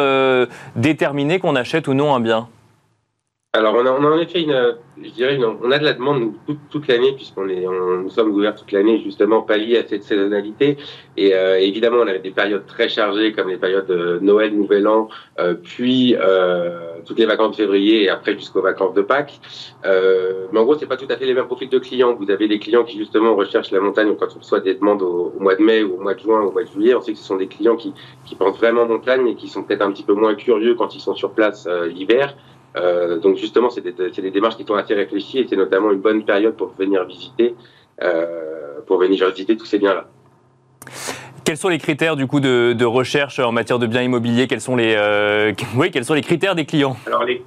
déterminer 0.76 1.40
qu'on 1.40 1.56
achète 1.56 1.88
ou 1.88 1.94
non 1.94 2.16
un 2.16 2.20
bien? 2.20 2.48
Alors, 3.56 3.76
on 3.76 3.86
a, 3.86 3.92
on 3.92 4.04
a, 4.04 4.16
en 4.16 4.20
effet 4.20 4.42
une, 4.42 4.76
je 5.02 5.10
dirais, 5.12 5.36
une, 5.36 5.46
on 5.46 5.72
a 5.72 5.80
de 5.80 5.86
la 5.86 5.94
demande 5.94 6.34
toute, 6.46 6.60
toute 6.70 6.88
l'année 6.88 7.14
puisqu'on 7.14 7.48
est, 7.48 7.66
on, 7.66 8.02
nous 8.02 8.10
sommes 8.10 8.32
ouverts 8.32 8.56
toute 8.56 8.72
l'année 8.74 9.02
justement 9.02 9.42
pallier 9.42 9.78
à 9.78 9.88
cette 9.88 10.04
saisonnalité. 10.04 10.78
Et 11.16 11.34
euh, 11.34 11.58
évidemment, 11.60 11.98
on 11.98 12.08
avait 12.08 12.20
des 12.20 12.32
périodes 12.32 12.66
très 12.66 12.90
chargées 12.90 13.32
comme 13.32 13.48
les 13.48 13.58
périodes 13.58 13.88
de 13.88 14.20
Noël, 14.22 14.54
Nouvel 14.54 14.88
An, 14.88 15.08
euh, 15.40 15.54
puis 15.54 16.16
euh, 16.20 16.98
toutes 17.06 17.18
les 17.20 17.26
vacances 17.26 17.52
de 17.52 17.56
février 17.56 18.04
et 18.04 18.10
après 18.10 18.34
jusqu'aux 18.34 18.62
vacances 18.62 18.94
de 18.94 19.02
Pâques. 19.02 19.40
Euh, 19.86 20.48
mais 20.52 20.60
en 20.60 20.64
gros, 20.64 20.76
c'est 20.78 20.88
pas 20.88 20.98
tout 20.98 21.08
à 21.10 21.16
fait 21.16 21.26
les 21.26 21.34
mêmes 21.34 21.48
profils 21.48 21.70
de 21.70 21.80
clients. 21.80 22.14
Vous 22.14 22.30
avez 22.30 22.50
des 22.50 22.60
clients 22.60 22.84
qui 22.84 22.98
justement 22.98 23.36
recherchent 23.36 23.72
la 23.72 23.80
montagne 23.80 24.14
quand 24.20 24.28
on 24.36 24.40
reçoit 24.40 24.60
des 24.60 24.76
demandes 24.76 25.02
au, 25.02 25.34
au, 25.38 25.40
mois 25.42 25.56
de 25.56 25.64
mai 25.64 25.84
ou 25.84 25.96
au 25.96 26.02
mois 26.02 26.14
de 26.14 26.20
juin 26.20 26.42
ou 26.42 26.48
au 26.48 26.52
mois 26.52 26.64
de 26.64 26.70
juillet. 26.70 26.94
On 26.94 27.02
sait 27.02 27.14
que 27.14 27.20
ce 27.20 27.26
sont 27.26 27.38
des 27.38 27.48
clients 27.48 27.78
qui, 27.78 27.94
qui 28.26 28.36
pensent 28.36 28.58
vraiment 28.58 28.86
montagne 28.86 29.28
et 29.28 29.36
qui 29.36 29.48
sont 29.48 29.64
peut-être 29.64 29.82
un 29.82 29.92
petit 29.92 30.04
peu 30.04 30.14
moins 30.14 30.36
curieux 30.36 30.76
quand 30.76 30.96
ils 30.96 31.02
sont 31.02 31.16
sur 31.16 31.32
place 31.32 31.68
euh, 31.68 31.88
l'hiver. 31.88 32.36
Euh, 32.76 33.20
donc 33.20 33.38
justement, 33.38 33.70
c'est 33.70 33.82
des, 33.82 33.94
des, 33.94 34.32
démarches 34.32 34.58
qui 34.58 34.66
sont 34.66 34.76
assez 34.76 34.94
réfléchies 34.94 35.40
et 35.40 35.48
c'est 35.50 35.56
notamment 35.56 35.92
une 35.92 36.02
bonne 36.02 36.26
période 36.26 36.56
pour 36.56 36.74
venir 36.78 37.06
visiter, 37.06 37.56
euh, 38.02 38.82
pour 38.86 39.00
venir 39.00 39.30
visiter 39.30 39.56
tous 39.56 39.66
ces 39.66 39.80
biens-là. 39.80 40.08
Quels 41.46 41.58
sont 41.58 41.70
les 41.70 41.78
critères 41.78 42.16
du 42.16 42.28
coup 42.28 42.40
de, 42.40 42.74
de, 42.74 42.86
recherche 42.86 43.40
en 43.40 43.52
matière 43.52 43.80
de 43.80 43.88
biens 43.88 44.02
immobiliers? 44.02 44.48
Quels 44.48 44.62
sont 44.62 44.76
les, 44.76 44.96
euh, 44.98 45.54
oui, 45.78 45.92
quels 45.92 46.06
sont 46.06 46.16
les 46.16 46.22
critères 46.22 46.56
des 46.56 46.66
clients? 46.66 46.98
Alors 47.06 47.24
les, 47.24 47.44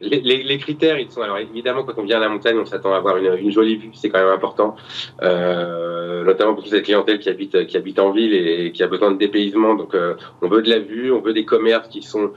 les, 0.00 0.20
les, 0.20 0.42
les, 0.42 0.58
critères, 0.58 0.98
ils 0.98 1.10
sont 1.10 1.22
alors 1.22 1.38
évidemment 1.38 1.84
quand 1.84 1.98
on 1.98 2.04
vient 2.04 2.16
à 2.16 2.20
la 2.20 2.28
montagne, 2.28 2.58
on 2.58 2.64
s'attend 2.64 2.92
à 2.92 2.96
avoir 2.96 3.16
une, 3.16 3.36
une, 3.38 3.50
jolie 3.52 3.76
vue, 3.76 3.90
c'est 3.92 4.10
quand 4.10 4.18
même 4.18 4.32
important, 4.32 4.76
euh, 5.22 6.24
notamment 6.24 6.54
pour 6.54 6.66
cette 6.66 6.84
clientèle 6.84 7.18
qui 7.20 7.28
habite 7.28 7.66
qui 7.66 7.76
habite 7.76 7.98
en 7.98 8.10
ville 8.10 8.34
et, 8.34 8.66
et 8.66 8.72
qui 8.72 8.82
a 8.82 8.86
besoin 8.86 9.12
de 9.12 9.18
dépaysement. 9.18 9.74
Donc 9.74 9.94
euh, 9.94 10.14
on 10.42 10.48
veut 10.48 10.62
de 10.62 10.70
la 10.70 10.80
vue, 10.80 11.12
on 11.12 11.20
veut 11.20 11.32
des 11.32 11.44
commerces 11.44 11.88
qui 11.88 12.02
sont 12.02 12.32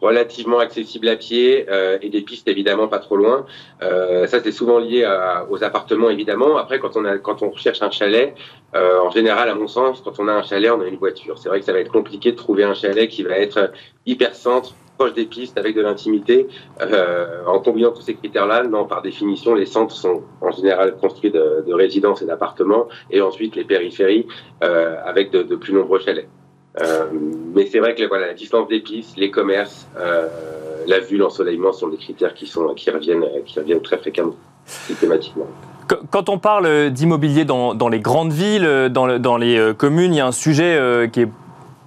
relativement 0.00 0.58
accessible 0.58 1.08
à 1.08 1.16
pied 1.16 1.66
euh, 1.68 1.98
et 2.02 2.08
des 2.08 2.22
pistes 2.22 2.48
évidemment 2.48 2.88
pas 2.88 2.98
trop 2.98 3.16
loin. 3.16 3.46
Euh, 3.82 4.26
ça 4.26 4.40
c'est 4.42 4.52
souvent 4.52 4.78
lié 4.78 5.06
aux 5.50 5.62
appartements 5.64 6.10
évidemment. 6.10 6.56
Après 6.56 6.78
quand 6.78 6.96
on 6.96 7.04
a 7.04 7.14
recherche 7.40 7.82
un 7.82 7.90
chalet, 7.90 8.34
euh, 8.74 9.00
en 9.00 9.10
général 9.10 9.48
à 9.48 9.54
mon 9.54 9.66
sens 9.66 10.00
quand 10.04 10.18
on 10.18 10.28
a 10.28 10.32
un 10.32 10.42
chalet 10.42 10.70
on 10.70 10.80
a 10.80 10.86
une 10.86 10.96
voiture. 10.96 11.38
C'est 11.38 11.48
vrai 11.48 11.60
que 11.60 11.66
ça 11.66 11.72
va 11.72 11.80
être 11.80 11.92
compliqué 11.92 12.32
de 12.32 12.36
trouver 12.36 12.64
un 12.64 12.74
chalet 12.74 13.08
qui 13.08 13.22
va 13.22 13.36
être 13.36 13.72
hyper 14.06 14.34
centre 14.34 14.74
proche 15.00 15.14
des 15.14 15.24
pistes 15.24 15.56
avec 15.56 15.74
de 15.74 15.80
l'intimité. 15.80 16.46
Euh, 16.82 17.42
en 17.46 17.58
combinant 17.60 17.90
tous 17.90 18.02
ces 18.02 18.14
critères-là, 18.14 18.64
non, 18.64 18.84
par 18.84 19.00
définition, 19.00 19.54
les 19.54 19.64
centres 19.64 19.94
sont 19.94 20.24
en 20.42 20.50
général 20.50 20.96
construits 20.98 21.30
de, 21.30 21.64
de 21.66 21.72
résidences 21.72 22.20
et 22.20 22.26
d'appartements, 22.26 22.86
et 23.10 23.22
ensuite 23.22 23.56
les 23.56 23.64
périphéries 23.64 24.26
euh, 24.62 24.96
avec 25.06 25.30
de, 25.30 25.56
plus 25.56 25.72
nombreux 25.72 26.00
chalets. 26.00 26.28
Euh, 26.80 27.06
mais 27.54 27.66
c'est 27.66 27.80
vrai 27.80 27.94
que 27.94 28.06
voilà, 28.06 28.28
la 28.28 28.34
distance 28.34 28.68
des 28.68 28.80
pistes, 28.80 29.16
les 29.16 29.30
commerces, 29.30 29.88
euh, 29.98 30.28
la 30.86 31.00
vue, 31.00 31.16
l'ensoleillement 31.16 31.72
sont 31.72 31.88
des 31.88 31.96
critères 31.96 32.34
qui, 32.34 32.46
sont, 32.46 32.74
qui, 32.74 32.90
reviennent, 32.90 33.24
qui 33.44 33.58
reviennent 33.58 33.82
très 33.82 33.98
fréquemment. 33.98 34.36
systématiquement. 34.64 35.46
Quand 36.10 36.28
on 36.28 36.38
parle 36.38 36.90
d'immobilier 36.90 37.44
dans, 37.44 37.88
les 37.88 37.98
grandes 37.98 38.32
villes, 38.32 38.88
dans, 38.92 39.18
dans, 39.18 39.36
les 39.36 39.72
communes, 39.76 40.14
il 40.14 40.18
y 40.18 40.20
a 40.20 40.26
un 40.28 40.32
sujet 40.32 41.10
qui 41.12 41.22
est 41.22 41.28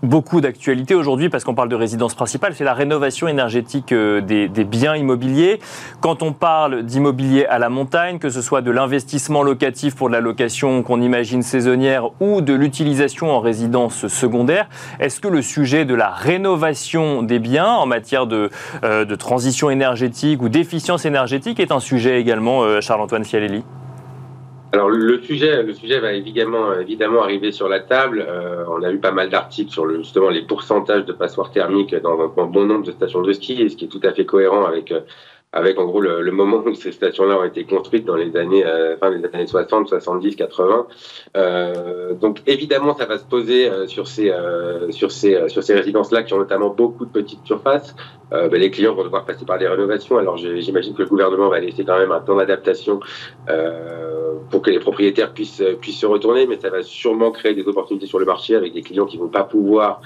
beaucoup 0.04 0.42
d'actualité 0.42 0.94
aujourd'hui 0.96 1.30
parce 1.30 1.44
qu'on 1.44 1.56
parle 1.56 1.70
de 1.70 1.76
résidence 1.76 2.14
principale, 2.14 2.54
c'est 2.56 2.64
la 2.64 2.74
rénovation 2.74 3.28
énergétique 3.28 3.92
euh, 3.94 4.22
des, 4.22 4.48
biens 4.64 4.96
immobiliers. 4.96 5.60
Quand 6.02 6.22
on 6.22 6.34
parle 6.34 6.84
d'immobilier 6.84 7.46
à 7.46 7.58
la 7.58 7.70
montagne, 7.70 8.20
que 8.20 8.30
ce 8.30 8.42
soit 8.42 8.62
de 8.62 8.72
l'investissement 8.72 9.44
locatif 9.44 9.96
pour 9.96 10.10
de 10.10 10.14
la 10.14 10.20
location 10.20 10.84
qu'on 10.84 11.02
imagine 11.02 11.42
saisonnière 11.42 12.10
ou 12.22 12.42
de 12.42 12.54
l'utilisation 12.54 13.32
en 13.32 13.40
résidence 13.40 14.08
secondaire, 14.08 14.68
est-ce 15.00 15.20
que 15.20 15.28
le 15.28 15.42
sujet 15.42 15.86
de 15.86 15.96
la 15.96 16.10
rénovation 16.10 17.24
des 17.24 17.40
biens 17.40 17.72
en 17.72 17.86
matière 17.86 18.28
de, 18.28 18.50
euh, 18.84 19.06
transition 19.16 19.70
énergétique 19.70 20.42
ou 20.42 20.50
d'efficience 20.50 21.06
énergétique 21.06 21.60
est 21.60 21.72
un 21.72 21.80
sujet 21.80 22.20
également, 22.20 22.64
euh, 22.64 22.82
Charles-Antoine 22.82 23.24
Fialelli? 23.24 23.64
Alors 24.74 24.90
le 24.90 25.22
sujet, 25.22 25.62
le 25.62 25.72
sujet 25.72 26.00
va 26.00 26.14
évidemment, 26.14 26.74
évidemment 26.74 27.22
arriver 27.22 27.52
sur 27.52 27.70
la 27.70 27.80
table. 27.80 28.26
Euh, 28.28 28.66
on 28.68 28.82
a 28.82 28.92
eu 28.92 28.98
pas 28.98 29.12
mal 29.12 29.30
d'articles 29.30 29.72
sur 29.72 29.86
le, 29.86 29.98
justement 30.00 30.32
les 30.32 30.42
pourcentages 30.42 31.06
de 31.06 31.14
passoires 31.14 31.52
thermiques 31.52 31.94
dans 31.94 32.28
bon 32.28 32.66
nombre 32.66 32.84
de 32.84 32.92
stations 32.92 33.22
de 33.22 33.32
ski, 33.34 33.70
ce 33.70 33.76
qui 33.76 33.86
est 33.86 33.88
tout 33.88 34.02
à 34.02 34.14
fait 34.14 34.26
cohérent 34.26 34.66
avec 34.66 34.92
euh, 34.92 35.02
avec 35.54 35.80
en 35.80 35.86
gros 35.86 36.02
le, 36.02 36.32
moment 36.32 36.64
où 36.66 36.74
ces 36.74 36.92
stations-là 36.92 37.38
ont 37.38 37.44
été 37.44 37.64
construites 37.64 38.06
dans 38.06 38.16
les 38.16 38.36
années 38.36 38.66
euh, 38.66 38.98
fin 38.98 39.12
des 39.12 39.24
années 39.34 39.46
60, 39.46 39.88
70, 39.88 40.36
80. 40.36 40.88
Euh, 41.38 42.14
donc 42.16 42.42
évidemment, 42.48 42.96
ça 42.96 43.06
va 43.06 43.20
se 43.20 43.24
poser 43.24 43.70
euh, 43.70 43.86
sur 43.86 44.08
ces 44.08 44.32
euh, 44.32 44.90
sur 44.90 45.12
ces 45.12 45.48
sur 45.50 45.62
ces 45.62 45.76
résidences-là 45.76 46.24
qui 46.24 46.34
ont 46.34 46.40
notamment 46.40 46.70
beaucoup 46.70 47.06
de 47.06 47.12
petites 47.12 47.46
surfaces. 47.46 47.96
Ben, 48.32 48.52
les 48.56 48.72
clients 48.72 48.96
vont 48.96 49.04
devoir 49.04 49.26
passer 49.26 49.46
par 49.46 49.60
des 49.60 49.68
rénovations. 49.68 50.18
Alors 50.18 50.38
j'imagine 50.38 50.96
que 50.96 51.04
le 51.04 51.08
gouvernement 51.08 51.50
va 51.50 51.60
laisser 51.60 51.86
quand 51.86 52.00
même 52.00 52.12
un 52.12 52.20
temps 52.20 52.36
d'adaptation 52.36 53.00
pour 54.50 54.64
que 54.64 54.72
les 54.72 54.80
propriétaires 54.80 55.34
puissent 55.34 55.62
puissent 55.80 56.00
se 56.00 56.08
retourner, 56.08 56.48
mais 56.48 56.60
ça 56.60 56.72
va 56.72 56.82
sûrement 56.82 57.30
créer 57.30 57.54
des 57.54 57.68
opportunités 57.68 58.08
sur 58.08 58.18
le 58.18 58.26
marché 58.26 58.56
avec 58.56 58.74
des 58.74 58.82
clients 58.82 59.06
qui 59.06 59.18
vont 59.18 59.28
pas 59.28 59.44
pouvoir 59.44 60.02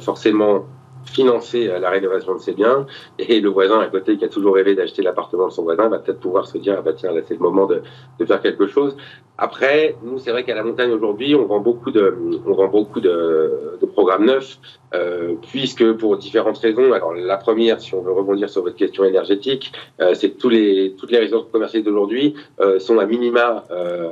forcément 0.00 0.66
financer 1.06 1.68
euh, 1.68 1.78
la 1.78 1.90
rénovation 1.90 2.34
de 2.34 2.40
ses 2.40 2.52
biens 2.52 2.86
et 3.18 3.40
le 3.40 3.48
voisin 3.48 3.80
à 3.80 3.86
côté 3.88 4.16
qui 4.16 4.24
a 4.24 4.28
toujours 4.28 4.54
rêvé 4.54 4.74
d'acheter 4.74 5.02
l'appartement 5.02 5.48
de 5.48 5.52
son 5.52 5.62
voisin 5.62 5.88
va 5.88 5.98
peut-être 5.98 6.20
pouvoir 6.20 6.46
se 6.46 6.58
dire 6.58 6.76
ah 6.78 6.82
bah 6.82 6.92
tiens 6.92 7.12
là 7.12 7.20
c'est 7.26 7.34
le 7.34 7.40
moment 7.40 7.66
de, 7.66 7.82
de, 8.18 8.24
faire 8.24 8.40
quelque 8.40 8.66
chose. 8.66 8.96
Après 9.38 9.96
nous 10.02 10.18
c'est 10.18 10.30
vrai 10.30 10.44
qu'à 10.44 10.54
la 10.54 10.62
montagne 10.62 10.92
aujourd'hui 10.92 11.34
on 11.34 11.46
vend 11.46 11.60
beaucoup 11.60 11.90
de 11.90 12.16
on 12.46 12.52
vend 12.52 12.68
beaucoup 12.68 13.00
de, 13.00 13.78
de 13.80 13.86
programmes 13.86 14.26
neufs 14.26 14.58
euh, 14.94 15.34
puisque 15.50 15.92
pour 15.92 16.16
différentes 16.16 16.58
raisons 16.58 16.92
alors 16.92 17.14
la 17.14 17.36
première 17.36 17.80
si 17.80 17.94
on 17.94 18.02
veut 18.02 18.12
rebondir 18.12 18.50
sur 18.50 18.62
votre 18.62 18.76
question 18.76 19.04
énergétique 19.04 19.72
euh, 20.00 20.14
c'est 20.14 20.30
que 20.30 20.38
tous 20.38 20.48
les 20.48 20.94
toutes 20.98 21.10
les 21.10 21.18
résidences 21.18 21.46
commerciales 21.50 21.82
d'aujourd'hui 21.82 22.34
euh, 22.60 22.78
sont 22.78 22.98
à 22.98 23.06
minima 23.06 23.64
euh, 23.70 24.08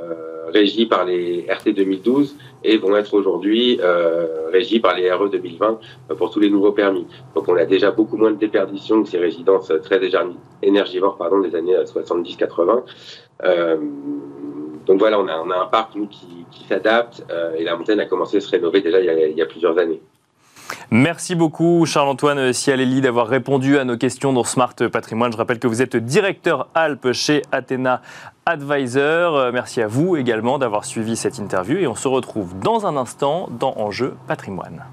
régies 0.51 0.85
par 0.85 1.05
les 1.05 1.45
RT 1.49 1.73
2012 1.73 2.35
et 2.63 2.77
vont 2.77 2.95
être 2.95 3.13
aujourd'hui 3.13 3.79
euh, 3.81 4.49
régis 4.51 4.79
par 4.79 4.95
les 4.95 5.11
RE 5.11 5.29
2020 5.29 5.79
euh, 6.11 6.15
pour 6.15 6.31
tous 6.31 6.39
les 6.39 6.49
nouveaux 6.49 6.71
permis. 6.71 7.05
Donc 7.35 7.47
on 7.47 7.55
a 7.55 7.65
déjà 7.65 7.91
beaucoup 7.91 8.17
moins 8.17 8.31
de 8.31 8.37
déperdition 8.37 9.03
que 9.03 9.09
ces 9.09 9.17
résidences 9.17 9.71
très 9.83 9.99
énergivores 10.61 11.17
pardon, 11.17 11.39
des 11.39 11.55
années 11.55 11.75
70-80. 11.75 12.83
Euh, 13.43 13.77
donc 14.85 14.99
voilà, 14.99 15.19
on 15.19 15.27
a, 15.27 15.39
on 15.39 15.49
a 15.49 15.57
un 15.57 15.67
parc 15.67 15.95
nous, 15.95 16.07
qui, 16.07 16.27
qui 16.51 16.65
s'adapte 16.65 17.23
et 17.57 17.63
la 17.63 17.75
montagne 17.75 17.99
a 17.99 18.05
commencé 18.05 18.37
à 18.37 18.41
se 18.41 18.49
rénover 18.49 18.81
déjà 18.81 18.99
il 18.99 19.05
y 19.05 19.09
a, 19.09 19.27
il 19.27 19.37
y 19.37 19.41
a 19.41 19.45
plusieurs 19.45 19.77
années. 19.77 20.01
Merci 20.89 21.35
beaucoup 21.35 21.85
Charles-Antoine 21.85 22.53
Cialelli 22.53 23.01
d'avoir 23.01 23.27
répondu 23.27 23.77
à 23.77 23.83
nos 23.83 23.97
questions 23.97 24.33
dans 24.33 24.43
Smart 24.43 24.75
Patrimoine. 24.91 25.31
Je 25.31 25.37
rappelle 25.37 25.59
que 25.59 25.67
vous 25.67 25.81
êtes 25.81 25.95
directeur 25.95 26.67
Alpes 26.73 27.11
chez 27.13 27.41
Athéna 27.51 28.01
Advisor. 28.45 29.51
Merci 29.53 29.81
à 29.81 29.87
vous 29.87 30.15
également 30.15 30.57
d'avoir 30.57 30.85
suivi 30.85 31.15
cette 31.15 31.37
interview 31.37 31.77
et 31.77 31.87
on 31.87 31.95
se 31.95 32.07
retrouve 32.07 32.57
dans 32.59 32.85
un 32.85 32.97
instant 32.97 33.49
dans 33.51 33.73
Enjeu 33.77 34.15
Patrimoine. 34.27 34.83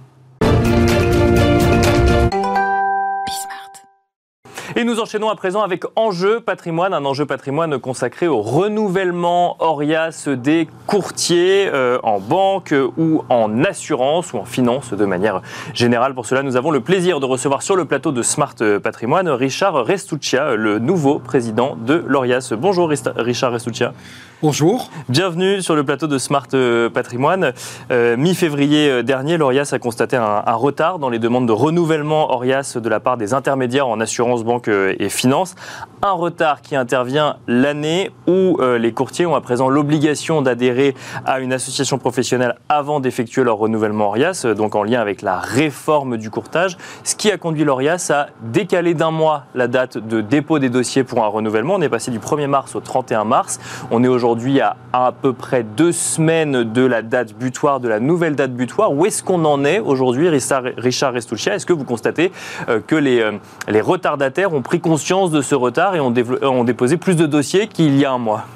Et 4.77 4.85
nous 4.85 5.01
enchaînons 5.01 5.31
à 5.31 5.35
présent 5.35 5.63
avec 5.63 5.85
Enjeu 5.97 6.41
patrimoine, 6.41 6.93
un 6.93 7.05
enjeu 7.07 7.25
patrimoine 7.25 7.79
consacré 7.79 8.29
au 8.29 8.43
renouvellement 8.43 9.57
Orias 9.61 10.29
des 10.29 10.69
courtiers 10.87 11.71
euh, 11.73 11.99
en 12.03 12.21
banque 12.21 12.75
ou 12.99 13.23
en 13.31 13.65
assurance 13.65 14.35
ou 14.35 14.37
en 14.37 14.45
finance 14.45 14.93
de 14.93 15.05
manière 15.07 15.41
générale. 15.73 16.15
Pour 16.15 16.27
cela, 16.27 16.43
nous 16.43 16.57
avons 16.57 16.71
le 16.71 16.81
plaisir 16.81 17.19
de 17.19 17.25
recevoir 17.25 17.63
sur 17.63 17.77
le 17.77 17.87
plateau 17.87 18.13
de 18.13 18.23
Smart 18.23 18.55
Patrimoine 18.83 19.29
Richard 19.31 19.87
Restuccia, 19.87 20.55
le 20.55 20.79
nouveau 20.79 21.19
président 21.19 21.75
de 21.75 22.05
l'Orias. 22.07 22.53
Bonjour 22.55 22.91
Richard 22.91 23.53
Restuccia. 23.53 23.95
Bonjour. 24.43 24.91
Bienvenue 25.09 25.63
sur 25.63 25.75
le 25.75 25.83
plateau 25.83 26.07
de 26.07 26.19
Smart 26.19 26.47
euh, 26.55 26.89
Patrimoine. 26.91 27.53
Euh, 27.91 28.17
mi-février 28.17 29.03
dernier, 29.03 29.37
l'Orias 29.37 29.71
a 29.73 29.79
constaté 29.81 30.17
un, 30.17 30.41
retard 30.53 30.99
dans 30.99 31.09
les 31.09 31.19
demandes 31.19 31.49
de 31.49 31.53
renouvellement 31.53 32.33
Orias 32.33 32.77
de 32.81 32.89
la 32.89 33.01
part 33.01 33.17
des 33.17 33.35
intermédiaires 33.35 33.89
en 33.89 33.99
assurance, 33.99 34.45
banque 34.45 34.58
et 34.67 35.09
finance. 35.09 35.55
Un 36.03 36.13
retard 36.13 36.63
qui 36.63 36.75
intervient 36.75 37.37
l'année 37.47 38.11
où 38.27 38.59
les 38.61 38.93
courtiers 38.93 39.27
ont 39.27 39.35
à 39.35 39.41
présent 39.41 39.69
l'obligation 39.69 40.43
d'adhérer 40.43 40.95
à 41.25 41.41
une 41.41 41.53
association 41.53 41.99
professionnelle 41.99 42.57
avant 42.69 43.01
d'effectuer 43.01 43.45
leur 43.45 43.59
renouvellement 43.59 44.09
Orias, 44.09 44.47
donc 44.57 44.75
en 44.75 44.83
lien 44.83 45.01
avec 45.01 45.23
la 45.23 45.39
réforme 45.39 46.17
du 46.17 46.31
courtage, 46.31 46.77
ce 47.05 47.15
qui 47.15 47.31
a 47.31 47.37
conduit 47.37 47.65
l'Orias 47.65 48.11
à 48.13 48.29
décaler 48.43 48.95
d'un 48.95 49.11
mois 49.11 49.45
la 49.55 49.69
date 49.69 49.99
de 49.99 50.21
dépôt 50.21 50.59
des 50.59 50.71
dossiers 50.71 51.05
pour 51.05 51.25
un 51.25 51.29
renouvellement. 51.29 51.75
On 51.75 51.83
est 51.83 51.89
passé 51.89 52.11
du 52.11 52.19
1er 52.19 52.47
mars 52.47 52.75
au 52.75 52.81
31 52.81 53.25
mars. 53.25 53.61
On 53.91 54.03
est 54.03 54.09
aujourd'hui 54.09 54.61
à 54.61 54.77
à 54.93 55.13
peu 55.13 55.33
près 55.33 55.63
deux 55.63 55.93
semaines 55.93 56.65
de 56.65 56.83
la 56.83 57.03
date 57.03 57.35
butoir, 57.35 57.81
de 57.81 57.89
la 57.89 58.01
nouvelle 58.01 58.35
date 58.35 58.53
butoir. 58.53 58.93
Où 58.93 59.07
est-ce 59.07 59.23
qu'on 59.23 59.45
en 59.45 59.65
est 59.65 59.79
aujourd'hui, 59.79 60.29
Richard 60.29 61.13
Restuccia 61.13 61.55
Est-ce 61.55 61.67
que 61.67 61.73
vous 61.73 61.85
constatez 61.85 62.33
euh, 62.69 62.81
que 62.85 62.97
les, 62.97 63.21
euh, 63.21 63.33
les 63.69 63.81
retardataires 63.81 64.48
ont 64.55 64.63
pris 64.63 64.81
conscience 64.81 65.31
de 65.31 65.41
ce 65.41 65.55
retard 65.55 65.95
et 65.97 66.01
ont, 66.01 66.13
ont 66.43 66.65
déposé 66.65 66.97
plus 66.97 67.17
de 67.17 67.27
dossiers 67.27 67.69
qu'il 67.69 67.99
y 67.99 68.05
a 68.05 68.13
un 68.13 68.19
mois 68.19 68.47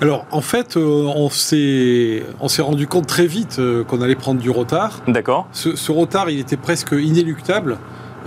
alors, 0.00 0.26
en 0.32 0.40
fait, 0.40 0.76
euh, 0.76 1.06
on 1.16 1.28
s'est 1.28 2.62
rendu 2.62 2.88
compte 2.88 3.06
très 3.06 3.26
vite 3.26 3.60
qu'on 3.86 4.02
allait 4.02 4.16
prendre 4.16 4.40
du 4.40 4.50
retard. 4.50 5.00
D'accord. 5.06 5.46
Ce, 5.52 5.76
ce, 5.76 5.92
retard, 5.92 6.28
il 6.30 6.40
était 6.40 6.56
presque 6.56 6.90
inéluctable. 6.90 7.78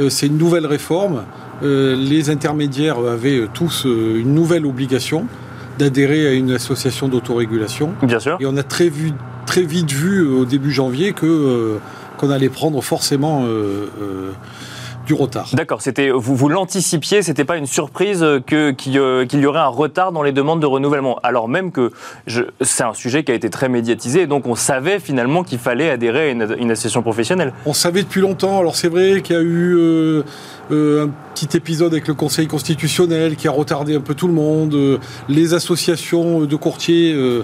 C'est 0.08 0.28
une 0.28 0.38
nouvelle 0.38 0.66
réforme. 0.66 1.26
les 1.62 2.30
intermédiaires 2.30 2.98
avaient 3.00 3.48
tous 3.54 3.84
une 3.84 4.34
nouvelle 4.34 4.66
obligation 4.66 5.28
d'adhérer 5.78 6.28
à 6.28 6.32
une 6.32 6.52
association 6.52 7.08
d'autorégulation. 7.08 7.94
Bien 8.02 8.20
sûr. 8.20 8.38
Et 8.40 8.46
on 8.46 8.58
a 8.58 8.64
très, 8.64 8.90
vu, 8.90 9.14
très 9.46 9.64
vite 9.64 9.92
vu 9.92 10.20
euh, 10.20 10.42
au 10.42 10.46
début 10.46 10.72
janvier 10.72 11.14
que 11.14 11.26
euh, 11.26 11.78
qu'on 12.18 12.30
allait 12.30 12.50
prendre 12.50 12.82
forcément 12.82 13.44
euh, 13.46 13.88
du 15.08 15.14
retard. 15.14 15.50
D'accord, 15.54 15.82
c'était 15.82 16.10
vous, 16.10 16.36
vous 16.36 16.50
l'anticipiez, 16.50 17.22
c'était 17.22 17.46
pas 17.46 17.58
une 17.58 17.66
surprise 17.66 18.24
que 18.46 18.72
qu'il 18.72 18.94
y 18.94 19.46
aurait 19.46 19.60
un 19.60 19.68
retard 19.68 20.12
dans 20.12 20.22
les 20.22 20.34
demandes 20.34 20.60
de 20.60 20.66
renouvellement, 20.66 21.20
alors 21.24 21.48
même 21.48 21.72
que 21.72 21.92
c'est 22.62 22.84
un 22.84 22.94
sujet 22.94 23.24
qui 23.24 23.32
a 23.32 23.36
été 23.36 23.50
très 23.50 23.70
médiatisé, 23.70 24.28
donc 24.28 24.46
on 24.46 24.56
savait 24.56 25.00
finalement 25.00 25.44
qu'il 25.44 25.60
fallait 25.60 25.90
adhérer 25.90 26.30
à 26.30 26.32
une, 26.32 26.72
association 26.72 27.02
professionnelle. 27.02 27.54
On 27.66 27.74
savait 27.74 28.04
depuis 28.04 28.22
longtemps. 28.22 28.60
Alors 28.60 28.76
c'est 28.76 28.90
vrai 28.90 29.22
qu'il 29.22 29.36
y 29.36 29.40
a 29.40 29.42
eu 29.42 29.76
euh, 29.78 30.24
un 30.72 31.10
petit 31.34 31.56
épisode 31.56 31.94
avec 31.94 32.08
le 32.08 32.14
Conseil 32.14 32.48
constitutionnel 32.48 33.36
qui 33.36 33.48
a 33.48 33.52
retardé 33.52 33.96
un 33.96 34.02
peu 34.02 34.16
tout 34.16 34.28
le 34.28 34.34
monde, 34.34 34.74
euh, 34.74 34.98
les 35.30 35.54
associations 35.54 36.42
de 36.42 36.56
courtiers 36.56 37.14
euh, 37.14 37.44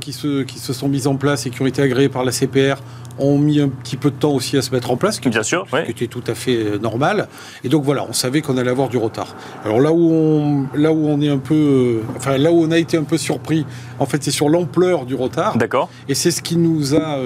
qui, 0.00 0.12
se, 0.12 0.42
qui 0.42 0.58
se 0.58 0.72
sont 0.72 0.88
mises 0.88 1.06
en 1.06 1.16
place 1.16 1.46
et 1.46 1.50
qui 1.50 1.60
ont 1.60 1.66
été 1.66 1.82
agréées 1.82 2.08
par 2.08 2.24
la 2.24 2.32
CPR 2.32 2.76
ont 3.18 3.38
mis 3.38 3.60
un 3.60 3.68
petit 3.68 3.96
peu 3.96 4.10
de 4.10 4.16
temps 4.16 4.32
aussi 4.32 4.56
à 4.56 4.62
se 4.62 4.72
mettre 4.72 4.90
en 4.90 4.96
place, 4.96 5.20
qui, 5.20 5.28
Bien 5.28 5.44
sûr, 5.44 5.66
qui 5.68 5.90
était 5.90 6.08
tout 6.08 6.24
à 6.26 6.34
fait 6.34 6.80
normal. 6.80 7.28
Et 7.62 7.68
donc 7.68 7.84
voilà, 7.84 8.04
on 8.08 8.12
savait 8.12 8.40
qu'on 8.40 8.56
allait 8.56 8.72
avoir 8.72 8.88
du 8.88 8.96
retard. 8.96 9.36
Alors 9.64 9.80
là 9.80 9.92
où 9.92 10.10
on, 10.10 10.66
là 10.74 10.92
où 10.92 11.06
on 11.06 11.20
est 11.20 11.28
un 11.28 11.38
peu, 11.38 12.00
enfin 12.16 12.38
là 12.38 12.50
où 12.50 12.64
on 12.64 12.72
a 12.72 12.78
été 12.78 12.96
un 12.96 13.04
peu 13.04 13.16
surpris, 13.16 13.66
en 14.00 14.06
fait, 14.06 14.24
c'est 14.24 14.32
sur 14.32 14.48
l'ampleur 14.48 15.06
du 15.06 15.14
retard. 15.14 15.56
D'accord. 15.56 15.90
Et 16.08 16.14
c'est 16.14 16.32
ce 16.32 16.42
qui 16.42 16.56
nous 16.56 16.96
a, 16.96 17.20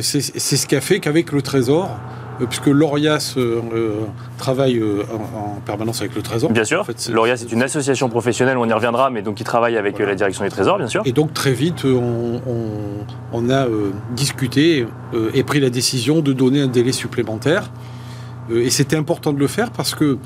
c'est 0.00 0.20
ce 0.20 0.66
qui 0.66 0.74
a 0.74 0.80
fait 0.80 1.00
qu'avec 1.00 1.32
le 1.32 1.42
Trésor, 1.42 1.90
euh, 1.90 2.23
puisque 2.48 2.66
l'ORIAS 2.66 3.34
euh, 3.36 3.60
euh, 3.72 4.00
travaille 4.38 4.82
en, 4.82 5.60
permanence 5.60 6.00
avec 6.00 6.14
le 6.14 6.22
Trésor. 6.22 6.50
Bien 6.50 6.64
sûr. 6.64 6.80
En 6.80 6.84
fait, 6.84 7.08
L'ORIAS 7.12 7.42
est 7.42 7.52
une 7.52 7.62
association 7.62 8.08
professionnelle, 8.08 8.58
on 8.58 8.68
y 8.68 8.72
reviendra, 8.72 9.10
mais 9.10 9.22
donc 9.22 9.36
qui 9.36 9.44
travaille 9.44 9.76
avec 9.76 9.98
la 9.98 10.14
direction 10.14 10.44
du 10.44 10.50
Trésor, 10.50 10.78
bien 10.78 10.88
sûr. 10.88 11.02
Et 11.04 11.12
donc 11.12 11.32
très 11.32 11.52
vite, 11.52 11.84
on, 11.84 13.50
a 13.50 13.66
discuté 14.12 14.86
et 15.34 15.42
pris 15.42 15.60
la 15.60 15.70
décision 15.70 16.20
de 16.20 16.32
donner 16.32 16.62
un 16.62 16.66
délai 16.66 16.92
supplémentaire. 16.92 17.70
et 18.50 18.70
c'était 18.70 18.96
important 18.96 19.32
de 19.32 19.38
le 19.38 19.46
faire 19.46 19.70
parce 19.70 19.94
que, 19.94 20.18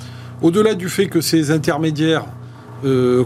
au-delà 0.43 0.75
du 0.75 0.88
fait 0.88 1.07
que 1.07 1.21
ces 1.21 1.50
intermédiaires, 1.50 2.25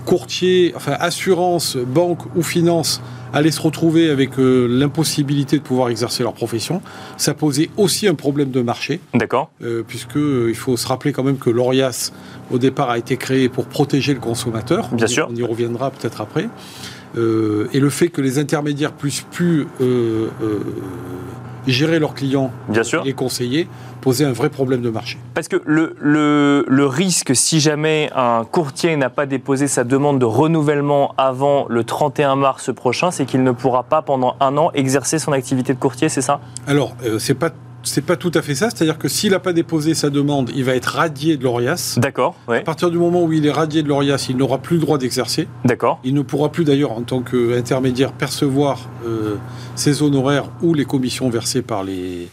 courtiers, 0.05 0.73
enfin 0.77 0.97
assurances, 0.99 1.77
banques 1.77 2.25
ou 2.37 2.43
finances, 2.43 3.01
allaient 3.33 3.51
se 3.51 3.61
retrouver 3.61 4.11
avec 4.11 4.39
euh, 4.39 4.67
l'impossibilité 4.69 5.59
de 5.59 5.63
pouvoir 5.63 5.89
exercer 5.89 6.23
leur 6.23 6.35
profession. 6.35 6.83
Ça 7.17 7.35
posait 7.35 7.71
aussi 7.77 8.07
un 8.07 8.15
problème 8.15 8.51
de 8.51 8.61
marché. 8.61 9.01
D'accord. 9.15 9.51
Euh, 9.63 9.83
puisque 9.87 10.17
euh, 10.17 10.49
il 10.51 10.55
faut 10.55 10.77
se 10.77 10.87
rappeler 10.87 11.13
quand 11.13 11.23
même 11.23 11.39
que 11.39 11.51
l'ORIAS, 11.51 12.13
au 12.51 12.59
départ, 12.59 12.91
a 12.91 12.99
été 12.99 13.17
créé 13.17 13.49
pour 13.49 13.67
protéger 13.67 14.15
le 14.15 14.21
consommateur. 14.21 14.89
Bien 14.93 15.07
on, 15.07 15.09
sûr. 15.09 15.29
On 15.31 15.35
y 15.35 15.43
reviendra 15.43 15.91
peut-être 15.91 16.21
après. 16.21 16.49
Euh, 17.17 17.69
et 17.73 17.81
le 17.81 17.91
fait 17.91 18.09
que 18.09 18.21
les 18.21 18.39
intermédiaires 18.39 18.93
puissent 18.93 19.27
plus 19.31 19.67
euh, 19.81 20.29
euh, 20.43 20.61
gérer 21.67 21.99
leurs 21.99 22.15
clients, 22.15 22.51
Bien 22.69 22.83
sûr. 22.83 23.05
les 23.05 23.13
conseiller, 23.13 23.69
posait 24.01 24.25
un 24.25 24.33
vrai 24.33 24.49
problème 24.49 24.81
de 24.83 24.91
marché. 24.91 25.19
Parce 25.35 25.49
que 25.49 25.63
le, 25.65 25.95
le, 26.01 26.65
le 26.69 26.87
risque, 26.87 27.37
si 27.37 27.61
jamais 27.61 28.11
un 28.17 28.45
courtier 28.45 28.97
n'a 28.97 29.11
pas 29.11 29.27
déposé 29.27 29.69
sa 29.69 29.85
demande 29.85 30.19
de 30.19 30.25
renouvellement 30.25 31.15
avant 31.19 31.67
le 31.69 31.85
31 31.85 32.35
mars 32.37 32.75
prochain, 32.75 33.11
c'est 33.11 33.27
qu'il 33.27 33.43
ne 33.45 33.53
pourra 33.53 33.85
pas 33.85 34.03
pendant 34.03 34.37
un 34.41 34.57
an 34.57 34.71
exercer 34.75 35.19
son 35.19 35.33
activité 35.33 35.73
de 35.75 35.79
courtier, 35.79 36.09
c'est 36.09 36.21
ça? 36.23 36.41
Alors, 36.67 36.95
euh, 37.05 37.19
c'est 37.19 37.35
pas 37.35 37.51
c'est 37.83 38.05
pas 38.05 38.17
tout 38.17 38.31
à 38.35 38.43
fait 38.43 38.55
ça, 38.55 38.71
c'est-à-dire 38.71 38.99
que 38.99 39.09
s'il 39.09 39.31
n'a 39.33 39.39
pas 39.39 39.53
déposé 39.53 39.95
sa 39.95 40.11
demande, 40.11 40.51
il 40.55 40.65
va 40.65 40.75
être 40.75 40.87
radié 40.87 41.37
de 41.37 41.45
l'ORIAS. 41.45 41.97
D'accord, 41.99 42.37
À 42.49 42.61
partir 42.61 42.91
du 42.91 42.99
moment 42.99 43.23
où 43.25 43.33
il 43.33 43.47
est 43.47 43.51
radié 43.53 43.83
de 43.83 43.89
l'ORIAS, 43.89 44.27
il 44.29 44.37
n'aura 44.37 44.59
plus 44.59 44.77
le 44.77 44.83
droit 44.83 44.99
d'exercer. 44.99 45.49
d'accord. 45.65 46.01
Il 46.05 46.15
ne 46.15 46.23
pourra 46.23 46.51
plus 46.51 46.65
d'ailleurs, 46.65 46.93
en 46.93 47.03
tant 47.03 47.21
qu'intermédiaire, 47.21 48.13
percevoir 48.13 48.89
euh, 49.07 49.37
ses 49.75 50.03
honoraires 50.03 50.51
ou 50.63 50.75
les 50.75 50.85
commissions 50.85 51.29
versées 51.31 51.63
par 51.63 51.85
les. 51.85 52.29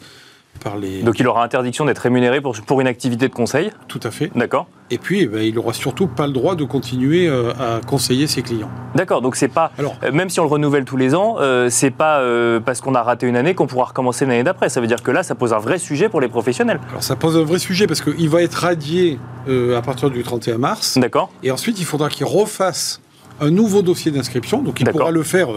Par 0.63 0.78
les... 0.78 1.01
Donc 1.01 1.20
il 1.20 1.28
aura 1.28 1.44
interdiction 1.44 1.86
d'être 1.86 2.00
rémunéré 2.00 2.42
pour, 2.42 2.56
pour 2.66 2.82
une 2.82 2.88
activité 2.88 3.28
de 3.28 3.34
conseil, 3.34 3.72
Tout 3.88 4.00
à 4.04 4.12
fait. 4.12 4.32
d'accord 4.36 4.68
Et 4.89 4.98
puis, 4.98 5.22
eh 5.22 5.28
ben, 5.28 5.42
il 5.42 5.56
n'aura 5.56 5.74
surtout 5.74 6.08
pas 6.08 6.28
le 6.28 6.34
droit 6.34 6.56
de 6.56 6.63
continuer 6.63 7.28
euh, 7.28 7.51
à 7.54 7.80
conseiller 7.86 8.28
ses 8.28 8.42
clients. 8.42 8.70
D'accord, 8.96 9.22
donc 9.22 9.36
c'est 9.36 9.48
pas, 9.48 9.72
Alors, 9.78 9.96
euh, 10.04 10.12
même 10.12 10.30
si 10.30 10.39
on 10.39 10.44
le 10.44 10.50
renouvelle 10.50 10.86
tous 10.86 10.98
les 10.98 11.16
ans, 11.16 11.38
euh, 11.39 11.70
c'est 11.70 11.92
pas 11.92 12.22
parce 12.66 12.82
qu'on 12.82 12.96
a 12.96 13.04
raté 13.04 13.28
une 13.28 13.36
année 13.36 13.54
qu'on 13.56 13.68
pourra 13.68 13.86
recommencer 13.86 14.25
l'année 14.25 14.44
d'après. 14.44 14.70
Ça 14.70 14.82
veut 14.82 14.88
dire 14.88 15.01
que 15.04 15.12
là, 15.12 15.24
ça 15.24 15.36
pose 15.36 15.54
un 15.54 15.60
vrai 15.60 15.78
sujet 15.78 16.10
pour 16.10 16.22
les 16.22 16.28
professionnels. 16.28 16.80
alors 16.89 17.04
ça 17.04 17.16
pose 17.16 17.38
un 17.38 17.44
vrai 17.44 17.60
sujet 17.60 17.88
parce 17.88 18.01
qu'il 18.01 18.30
va 18.30 18.42
être 18.42 18.56
radié 18.56 19.20
à 19.48 19.82
partir 19.82 20.10
du 20.10 20.24
31 20.24 20.58
mars. 20.58 20.98
D'accord 20.98 21.32
Et 21.44 21.51
ensuite, 21.51 21.80
il 21.80 21.86
faudra 21.86 22.10
qu'il 22.10 22.25
refasse 22.25 23.01
un 23.39 23.50
nouveau 23.50 23.82
dossier 23.82 24.12
d'inscription. 24.12 24.62
Donc, 24.62 24.80
il 24.80 24.89
pourra 24.89 25.12
le 25.12 25.24
faire 25.24 25.48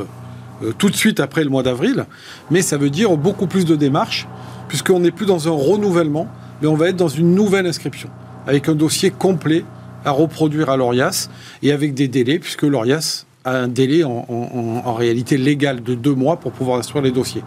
tout 0.79 0.89
de 0.91 0.97
suite 0.97 1.21
après 1.21 1.45
le 1.45 1.51
mois 1.51 1.63
d'avril. 1.63 2.07
Mais 2.51 2.63
ça 2.63 2.77
veut 2.77 2.91
dire 2.91 3.17
beaucoup 3.17 3.47
plus 3.47 3.65
de 3.65 3.77
démarches, 3.77 4.27
puisqu'on 4.73 5.01
n'est 5.01 5.11
plus 5.11 5.27
dans 5.27 5.49
un 5.49 5.51
renouvellement, 5.51 6.29
mais 6.63 6.67
on 6.67 6.77
va 6.77 6.89
être 6.89 6.97
dans 6.97 7.07
une 7.07 7.35
nouvelle 7.35 7.67
inscription, 7.67 8.09
avec 8.47 8.71
un 8.71 8.75
dossier 8.75 9.11
complet 9.11 9.67
à 10.03 10.13
reproduire 10.13 10.71
à 10.71 10.79
l'ORIAS 10.79 11.29
et 11.63 11.73
avec 11.73 11.93
des 11.93 12.09
délais, 12.09 12.39
puisque 12.39 12.63
l'ORIAS 12.63 13.27
a 13.45 13.53
un 13.55 13.69
délai 13.69 14.03
en, 14.03 14.95
réalité 14.95 15.37
légal 15.37 15.83
de 15.83 15.95
deux 15.95 16.15
mois 16.15 16.37
pour 16.37 16.53
pouvoir 16.53 16.79
instruire 16.79 17.05
les 17.05 17.11
dossiers. 17.11 17.45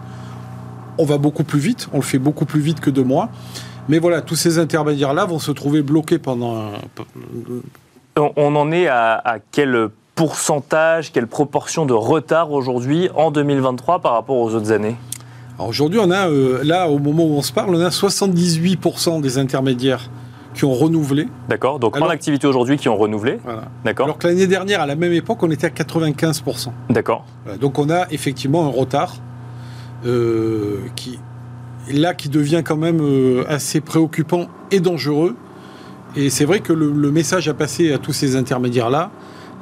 On 0.98 1.04
va 1.04 1.18
beaucoup 1.18 1.42
plus 1.42 1.58
vite, 1.58 1.88
on 1.92 1.96
le 1.96 2.04
fait 2.04 2.20
beaucoup 2.20 2.44
plus 2.44 2.60
vite 2.60 2.78
que 2.78 2.90
deux 2.90 3.02
mois. 3.02 3.28
Mais 3.88 3.98
voilà, 3.98 4.22
tous 4.22 4.36
ces 4.36 4.60
intermédiaires-là 4.60 5.24
vont 5.24 5.40
se 5.40 5.50
trouver 5.50 5.82
bloqués 5.82 6.20
pendant 6.20 6.54
un, 6.54 6.70
On, 8.14 8.30
on 8.36 8.54
en 8.54 8.70
est 8.70 8.86
à, 8.86 9.38
quel 9.50 9.88
pourcentage, 10.14 11.10
quelle 11.10 11.26
proportion 11.26 11.86
de 11.86 11.92
retard 11.92 12.52
aujourd'hui 12.52 13.10
en 13.16 13.32
2023 13.32 13.98
par 13.98 14.12
rapport 14.12 14.36
aux 14.36 14.54
autres 14.54 14.70
années? 14.70 14.94
Aujourd'hui, 15.58 15.98
on 16.02 16.10
a, 16.10 16.28
euh, 16.28 16.62
là, 16.64 16.88
au 16.88 16.98
moment 16.98 17.24
où 17.24 17.34
on 17.34 17.42
se 17.42 17.52
parle, 17.52 17.74
on 17.74 17.80
a 17.80 17.88
78% 17.88 19.20
des 19.20 19.38
intermédiaires 19.38 20.10
qui 20.54 20.64
ont 20.64 20.72
renouvelé. 20.72 21.28
D'accord 21.48 21.78
Donc 21.78 22.00
en 22.00 22.08
activité 22.08 22.46
aujourd'hui 22.46 22.78
qui 22.78 22.88
ont 22.88 22.96
renouvelé 22.96 23.38
Voilà. 23.44 23.64
D'accord 23.84 24.06
Alors 24.06 24.18
que 24.18 24.26
l'année 24.26 24.46
dernière, 24.46 24.80
à 24.80 24.86
la 24.86 24.96
même 24.96 25.12
époque, 25.12 25.42
on 25.42 25.50
était 25.50 25.66
à 25.66 25.70
95%. 25.70 26.68
D'accord. 26.88 27.26
Voilà. 27.44 27.58
Donc 27.58 27.78
on 27.78 27.90
a 27.90 28.06
effectivement 28.10 28.64
un 28.64 28.70
retard 28.70 29.16
euh, 30.06 30.78
qui, 30.96 31.18
là, 31.92 32.14
qui 32.14 32.30
devient 32.30 32.62
quand 32.64 32.76
même 32.76 33.00
euh, 33.02 33.44
assez 33.48 33.80
préoccupant 33.80 34.46
et 34.70 34.80
dangereux. 34.80 35.36
Et 36.16 36.30
c'est 36.30 36.46
vrai 36.46 36.60
que 36.60 36.72
le, 36.72 36.90
le 36.90 37.10
message 37.10 37.48
à 37.48 37.54
passer 37.54 37.92
à 37.92 37.98
tous 37.98 38.14
ces 38.14 38.36
intermédiaires-là, 38.36 39.10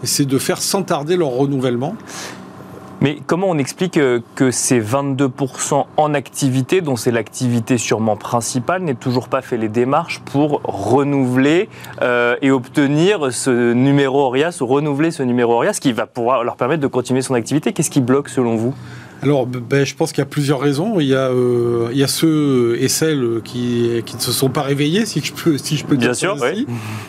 c'est 0.05 0.27
de 0.27 0.39
faire 0.39 0.63
sans 0.63 0.83
tarder 0.83 1.17
leur 1.17 1.31
renouvellement. 1.31 1.97
Mais 3.01 3.19
comment 3.27 3.49
on 3.49 3.59
explique 3.59 3.99
euh, 3.99 4.21
que 4.35 4.51
ces 4.51 4.81
22% 4.81 5.85
en 5.97 6.15
activité, 6.15 6.81
dont 6.81 6.97
c'est 6.97 7.11
l'activité 7.11 7.77
sûrement 7.77 8.17
principale, 8.17 8.83
n'aient 8.83 8.95
toujours 8.95 9.29
pas 9.29 9.43
fait 9.43 9.57
les 9.57 9.69
démarches 9.69 10.21
pour 10.21 10.61
renouveler 10.65 11.69
euh, 12.03 12.37
et 12.41 12.51
obtenir 12.51 13.33
ce 13.33 13.73
numéro 13.73 14.21
ORIAS 14.21 14.59
ou 14.61 14.67
renouveler 14.67 15.11
ce 15.11 15.23
numéro 15.23 15.55
ORIAS 15.55 15.79
qui 15.81 15.93
va 15.93 16.07
pouvoir 16.07 16.45
leur 16.45 16.57
permettre 16.57 16.83
de 16.83 16.87
continuer 16.87 17.23
son 17.23 17.35
activité? 17.35 17.73
Qu'est-ce 17.73 17.91
qui 17.91 18.01
bloque 18.01 18.29
selon 18.29 18.57
vous? 18.57 18.75
Alors, 19.25 19.47
ben, 19.47 19.85
je 19.85 19.95
pense 19.95 20.13
qu'il 20.13 20.21
y 20.21 20.23
a 20.23 20.27
plusieurs 20.27 20.61
raisons. 20.61 21.01
Il 21.01 21.07
y 21.07 21.15
a, 21.15 21.29
euh, 21.29 21.89
il 21.93 21.99
y 21.99 22.05
a 22.05 22.09
ceux 22.09 22.77
et 22.81 22.89
celles 22.89 23.41
qui, 23.45 23.91
qui 24.05 24.17
ne 24.17 24.21
se 24.21 24.33
sont 24.33 24.51
pas 24.51 24.63
réveillés, 24.63 25.07
si 25.07 25.21
je 25.23 25.33
peux, 25.33 25.59
si 25.59 25.77
je 25.77 25.85
peux 25.85 25.97
dire 25.97 26.11
Bien 26.11 26.15
ça 26.15 26.21
sûr, 26.21 26.45
ainsi, 26.45 26.67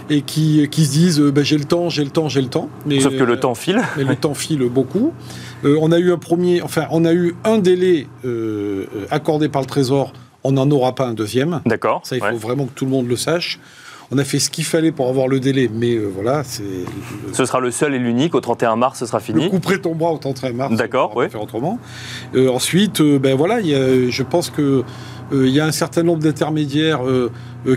et 0.10 0.22
qui, 0.22 0.68
qui 0.70 0.86
se 0.86 0.92
disent 0.92 1.20
euh, 1.20 1.32
ben, 1.32 1.44
j'ai 1.44 1.58
le 1.58 1.66
temps, 1.66 1.90
j'ai 1.90 2.04
le 2.04 2.10
temps, 2.10 2.30
j'ai 2.30 2.42
le 2.42 2.48
temps. 2.48 2.70
Sauf 3.00 3.16
que 3.16 3.24
le 3.24 3.34
euh, 3.34 3.38
temps 3.38 3.56
file. 3.56 3.82
mais 3.98 4.04
le 4.04 4.16
temps 4.16 4.34
file 4.34 4.68
beaucoup. 4.70 5.14
Euh, 5.64 5.78
on 5.82 5.92
a 5.92 6.00
eu 6.00 6.12
un 6.12 6.18
premier, 6.18 6.62
enfin, 6.62 6.86
on 6.92 7.06
a 7.06 7.14
eu 7.14 7.36
un 7.44 7.58
délai 7.58 8.08
euh, 8.24 8.86
accordé 9.12 9.50
par 9.50 9.62
le 9.62 9.68
Trésor. 9.68 10.14
On 10.44 10.52
n'en 10.52 10.70
aura 10.70 10.94
pas 10.94 11.08
un 11.08 11.14
deuxième. 11.14 11.62
D'accord. 11.66 12.02
Ça, 12.04 12.16
il 12.16 12.22
ouais. 12.22 12.32
faut 12.32 12.38
vraiment 12.38 12.66
que 12.66 12.74
tout 12.74 12.86
le 12.86 12.92
monde 12.92 13.08
le 13.08 13.16
sache. 13.16 13.60
On 14.12 14.18
a 14.20 14.24
fait 14.24 14.40
ce 14.40 14.50
qu'il 14.52 14.66
fallait 14.66 14.92
pour 14.92 15.10
avoir 15.10 15.28
le 15.28 15.40
délai, 15.40 15.70
mais 15.74 15.96
euh, 15.96 16.08
voilà, 16.14 16.44
c'est 16.44 16.62
le, 16.64 17.34
Ce 17.34 17.44
sera 17.46 17.60
le 17.60 17.72
seul 17.72 17.94
et 17.96 18.00
l'unique. 18.00 18.36
Au 18.36 18.40
31 18.42 18.76
mars, 18.76 19.00
ce 19.00 19.06
sera 19.06 19.18
le 19.18 19.24
fini. 19.24 19.50
coup 19.50 19.60
près 19.60 19.80
tombera 19.80 20.12
au 20.12 20.18
31 20.18 20.54
mars. 20.54 20.76
D'accord, 20.76 21.14
pas 21.14 21.28
faire 21.28 21.42
autrement. 21.42 21.80
Euh, 22.36 22.50
ensuite, 22.50 23.02
euh, 23.02 23.18
ben 23.18 23.36
voilà, 23.36 23.62
il 23.62 23.68
y 23.68 23.76
a- 23.76 24.10
je 24.10 24.24
pense 24.24 24.50
que 24.50 24.84
il 25.34 25.50
y 25.50 25.60
a 25.60 25.66
un 25.66 25.72
certain 25.72 26.04
nombre 26.04 26.22
d'intermédiaires 26.22 27.02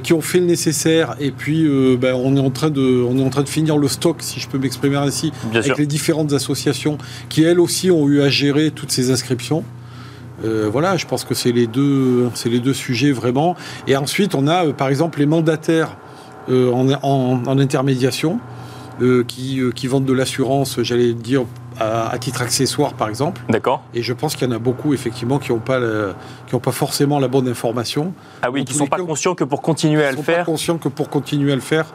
qui 0.02 0.12
ont 0.12 0.20
fait 0.20 0.38
le 0.38 0.44
nécessaire, 0.44 1.16
et 1.18 1.30
puis 1.30 1.66
ben, 1.98 2.14
on 2.14 2.36
est 2.36 2.40
en 2.40 2.50
train 2.50 2.68
de, 2.68 3.02
on 3.08 3.16
est 3.16 3.22
en 3.24 3.30
train 3.30 3.42
de 3.42 3.48
finir 3.48 3.78
le 3.78 3.88
stock, 3.88 4.16
si 4.20 4.38
je 4.38 4.46
peux 4.50 4.58
m'exprimer 4.58 4.96
ainsi, 4.96 5.32
Bien 5.50 5.62
sûr. 5.62 5.70
avec 5.72 5.78
les 5.78 5.86
différentes 5.86 6.34
associations 6.34 6.98
qui 7.30 7.44
elles 7.44 7.58
aussi 7.58 7.90
ont 7.90 8.06
eu 8.06 8.20
à 8.20 8.28
gérer 8.28 8.70
toutes 8.70 8.90
ces 8.90 9.10
inscriptions. 9.10 9.64
Euh, 10.44 10.68
voilà, 10.70 10.98
je 10.98 11.06
pense 11.06 11.24
que 11.24 11.32
c'est 11.34 11.52
les 11.52 11.66
deux, 11.66 12.28
c'est 12.34 12.50
les 12.50 12.60
deux 12.60 12.74
sujets 12.74 13.12
vraiment. 13.12 13.56
Et 13.86 13.96
ensuite, 13.96 14.34
on 14.34 14.46
a 14.46 14.66
euh, 14.66 14.72
par 14.74 14.88
exemple 14.90 15.18
les 15.18 15.26
mandataires 15.26 15.96
en, 16.50 16.88
en- 17.02 17.42
en 17.46 17.58
intermédiation 17.58 18.38
euh, 19.00 19.22
qui, 19.24 19.61
euh, 19.61 19.70
qui 19.70 19.87
vendent 19.87 20.04
de 20.06 20.12
l'assurance, 20.12 20.80
j'allais 20.82 21.12
dire 21.14 21.44
à, 21.78 22.08
à 22.11 22.18
titre 22.18 22.42
accessoire 22.42 22.94
par 22.94 23.08
exemple. 23.08 23.40
D'accord. 23.48 23.82
Et 23.94 24.02
je 24.02 24.12
pense 24.12 24.34
qu'il 24.34 24.48
y 24.48 24.50
en 24.52 24.54
a 24.56 24.58
beaucoup 24.58 24.92
effectivement 24.94 25.38
qui 25.38 25.52
n'ont 25.52 25.61
pas, 25.61 25.78
le- 25.78 26.14
qui 26.48 26.54
ont 26.56 26.61
pas 26.61 26.72
forcément 26.72 27.20
la 27.20 27.28
bonne 27.28 27.48
information. 27.48 28.12
Ah 28.42 28.50
oui, 28.50 28.64
qui 28.64 28.72
tous 28.72 28.78
sont 28.78 28.87
pas 28.88 28.96
cas, 28.96 29.04
conscients 29.04 29.34
que 29.37 29.44
pour 29.44 29.62
continuer 29.62 30.02
à 30.04 30.08
Ils 30.08 30.12
le 30.12 30.16
sont 30.16 30.22
pas 30.24 30.32
faire, 30.32 30.44
conscients 30.44 30.78
que 30.78 30.88
pour 30.88 31.08
continuer 31.08 31.52
à 31.52 31.54
le 31.54 31.61
faire, 31.61 31.87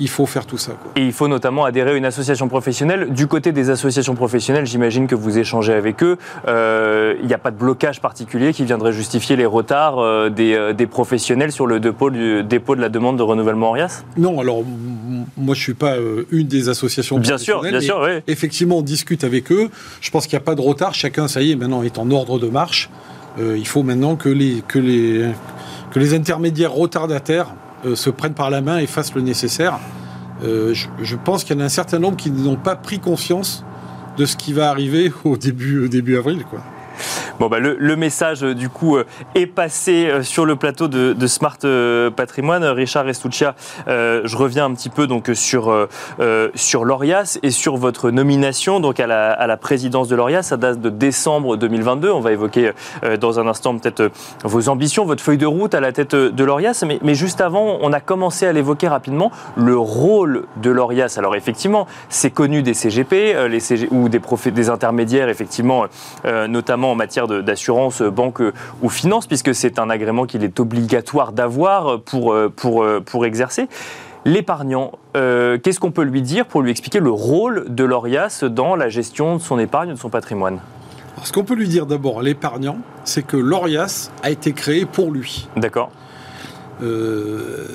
il 0.00 0.08
faut 0.08 0.26
faire 0.26 0.46
tout 0.46 0.58
ça. 0.58 0.72
quoi. 0.72 0.92
Et 0.96 1.04
il 1.04 1.12
faut 1.12 1.28
notamment 1.28 1.64
adhérer 1.64 1.90
à 1.92 1.94
une 1.94 2.04
association 2.04 2.48
professionnelle. 2.48 3.12
Du 3.12 3.26
côté 3.26 3.52
des 3.52 3.70
associations 3.70 4.14
professionnelles, 4.14 4.66
j'imagine 4.66 5.06
que 5.06 5.14
vous 5.14 5.38
échangez 5.38 5.72
avec 5.74 6.02
eux. 6.02 6.16
Euh, 6.46 7.14
Il 7.20 7.26
n'y 7.26 7.34
a 7.34 7.38
pas 7.38 7.50
de 7.50 7.56
blocage 7.56 8.00
particulier 8.00 8.52
qui 8.52 8.64
viendrait 8.64 8.92
justifier 8.92 9.36
les 9.36 9.46
retards 9.46 9.98
euh, 9.98 10.30
des, 10.30 10.54
euh, 10.54 10.72
des 10.72 10.86
professionnels 10.86 11.52
sur 11.52 11.66
le 11.66 11.80
dépôt, 11.80 12.10
du- 12.10 12.42
dépôt 12.44 12.76
de 12.76 12.80
la 12.80 12.88
demande 12.88 13.16
de 13.18 13.22
renouvellement 13.22 13.70
ORIAS? 13.70 14.04
Non, 14.16 14.40
alors 14.40 14.62
moi 15.36 15.54
je 15.54 15.60
suis 15.62 15.74
pas 15.74 15.96
une 16.30 16.46
des 16.46 16.68
associations 16.68 17.18
Bien 17.18 17.38
sûr, 17.38 17.56
professionnelles, 17.58 17.80
bien 17.88 17.96
mais 17.96 18.06
sûr, 18.12 18.16
oui. 18.26 18.32
Effectivement, 18.32 18.78
on 18.78 18.82
discute 18.82 19.24
avec 19.24 19.50
eux. 19.52 19.68
Je 20.00 20.10
pense 20.10 20.26
qu'il 20.26 20.36
n'y 20.36 20.42
a 20.42 20.44
pas 20.44 20.54
de 20.54 20.60
retard. 20.60 20.94
Chacun, 20.94 21.28
ça 21.28 21.42
y 21.42 21.52
est, 21.52 21.56
maintenant 21.56 21.82
est 21.82 21.98
en 21.98 22.10
ordre 22.10 22.38
de 22.38 22.48
marche. 22.48 22.90
Il 23.40 23.66
faut 23.68 23.84
maintenant 23.84 24.16
que 24.16 24.28
les, 24.28 24.62
que 24.66 24.78
les, 24.80 25.26
que 25.92 25.98
les 26.00 26.14
intermédiaires 26.14 26.72
retardataires 26.72 27.48
euh, 27.84 27.94
se 27.94 28.10
prennent 28.10 28.34
par 28.34 28.50
la 28.50 28.60
main 28.60 28.78
et 28.78 28.86
fassent 28.86 29.14
le 29.14 29.20
nécessaire. 29.20 29.78
Euh, 30.42 30.74
je, 30.74 31.16
pense 31.16 31.44
qu'il 31.44 31.56
y 31.56 31.58
en 31.58 31.62
a 31.62 31.64
un 31.64 31.68
certain 31.68 31.98
nombre 31.98 32.16
qui 32.16 32.30
n'ont 32.30 32.56
pas 32.56 32.76
pris 32.76 33.00
conscience 33.00 33.64
de 34.16 34.24
ce 34.24 34.36
qui 34.36 34.52
va 34.52 34.70
arriver 34.70 35.12
au 35.24 35.36
début, 35.36 36.16
avril. 36.16 36.44
Bon, 37.38 37.48
bah, 37.48 37.58
le, 37.60 37.96
message, 37.96 38.42
euh, 38.42 38.54
du 38.54 38.68
coup, 38.68 38.96
euh, 38.96 39.04
est 39.34 39.46
passé 39.46 40.06
euh, 40.06 40.22
sur 40.22 40.44
le 40.44 40.56
plateau 40.56 40.88
de, 40.88 41.26
Smart 41.26 41.58
Patrimoine. 42.16 42.64
Richard 42.64 43.08
Estuccia, 43.08 43.54
euh, 43.86 44.22
je 44.24 44.36
reviens 44.36 44.64
un 44.64 44.74
petit 44.74 44.88
peu 44.88 45.06
donc, 45.06 45.30
sur, 45.34 45.88
sur 46.54 46.84
l'ORIAS 46.84 47.38
et 47.42 47.50
sur 47.50 47.76
votre 47.76 48.10
nomination 48.10 48.80
donc, 48.80 48.98
à, 48.98 49.06
la, 49.06 49.32
à 49.32 49.46
la 49.46 49.56
présidence 49.56 50.08
de 50.08 50.16
l'ORIAS. 50.16 50.42
Ça 50.42 50.56
date 50.56 50.80
de 50.80 50.90
décembre 50.90 51.56
2022. 51.56 52.10
On 52.10 52.20
va 52.20 52.32
évoquer 52.32 52.72
dans 53.20 53.38
un 53.38 53.46
instant 53.46 53.76
peut-être 53.76 54.10
vos 54.44 54.68
ambitions, 54.68 55.04
votre 55.04 55.22
feuille 55.22 55.38
de 55.38 55.46
route 55.46 55.74
à 55.74 55.80
la 55.80 55.92
tête 55.92 56.14
de 56.14 56.44
l'ORIAS. 56.44 56.84
Mais, 57.02 57.14
juste 57.14 57.40
avant, 57.40 57.78
on 57.82 57.92
a 57.92 58.00
commencé 58.00 58.46
à 58.46 58.52
l'évoquer 58.52 58.88
rapidement, 58.88 59.30
le 59.56 59.76
rôle 59.76 60.46
de 60.56 60.70
l'ORIAS. 60.70 61.16
Alors 61.18 61.36
effectivement, 61.36 61.86
c'est 62.08 62.30
connu 62.30 62.62
des 62.62 62.74
CGP 62.74 63.36
ou 63.90 64.08
des, 64.08 64.20
des 64.50 64.70
intermédiaires, 64.70 65.28
effectivement, 65.28 65.84
euh, 66.24 66.46
notamment 66.88 66.92
en 66.92 66.94
matière 66.94 67.26
d'assurance, 67.26 68.02
euh, 68.02 68.10
banque 68.10 68.40
euh, 68.40 68.52
ou 68.82 68.88
finance, 68.88 69.26
puisque 69.26 69.54
c'est 69.54 69.78
un 69.78 69.90
agrément 69.90 70.26
qu'il 70.26 70.44
est 70.44 70.60
obligatoire 70.60 71.32
d'avoir 71.32 72.00
pour, 72.00 72.32
euh, 72.32 72.48
pour, 72.54 72.82
euh, 72.82 73.00
pour 73.00 73.24
exercer. 73.24 73.68
L'épargnant, 74.24 74.92
euh, 75.16 75.58
qu'est-ce 75.58 75.80
qu'on 75.80 75.92
peut 75.92 76.02
lui 76.02 76.22
dire 76.22 76.46
pour 76.46 76.62
lui 76.62 76.70
expliquer 76.70 77.00
le 77.00 77.10
rôle 77.10 77.66
de 77.68 77.84
l'ORIAS 77.84 78.44
dans 78.44 78.76
la 78.76 78.88
gestion 78.88 79.36
de 79.36 79.40
son 79.40 79.58
épargne, 79.58 79.90
de 79.90 79.98
son 79.98 80.10
patrimoine? 80.10 80.60
Ce 81.24 81.32
qu'on 81.32 81.44
peut 81.44 81.54
lui 81.54 81.68
dire 81.68 81.86
d'abord 81.86 82.20
à 82.20 82.22
l'épargnant, 82.22 82.78
c'est 83.04 83.26
que 83.26 83.36
l'ORIAS 83.36 84.10
a 84.22 84.30
été 84.30 84.52
créé 84.52 84.86
pour 84.86 85.10
lui. 85.10 85.48
D'accord. 85.56 85.90
Euh, 86.82 87.66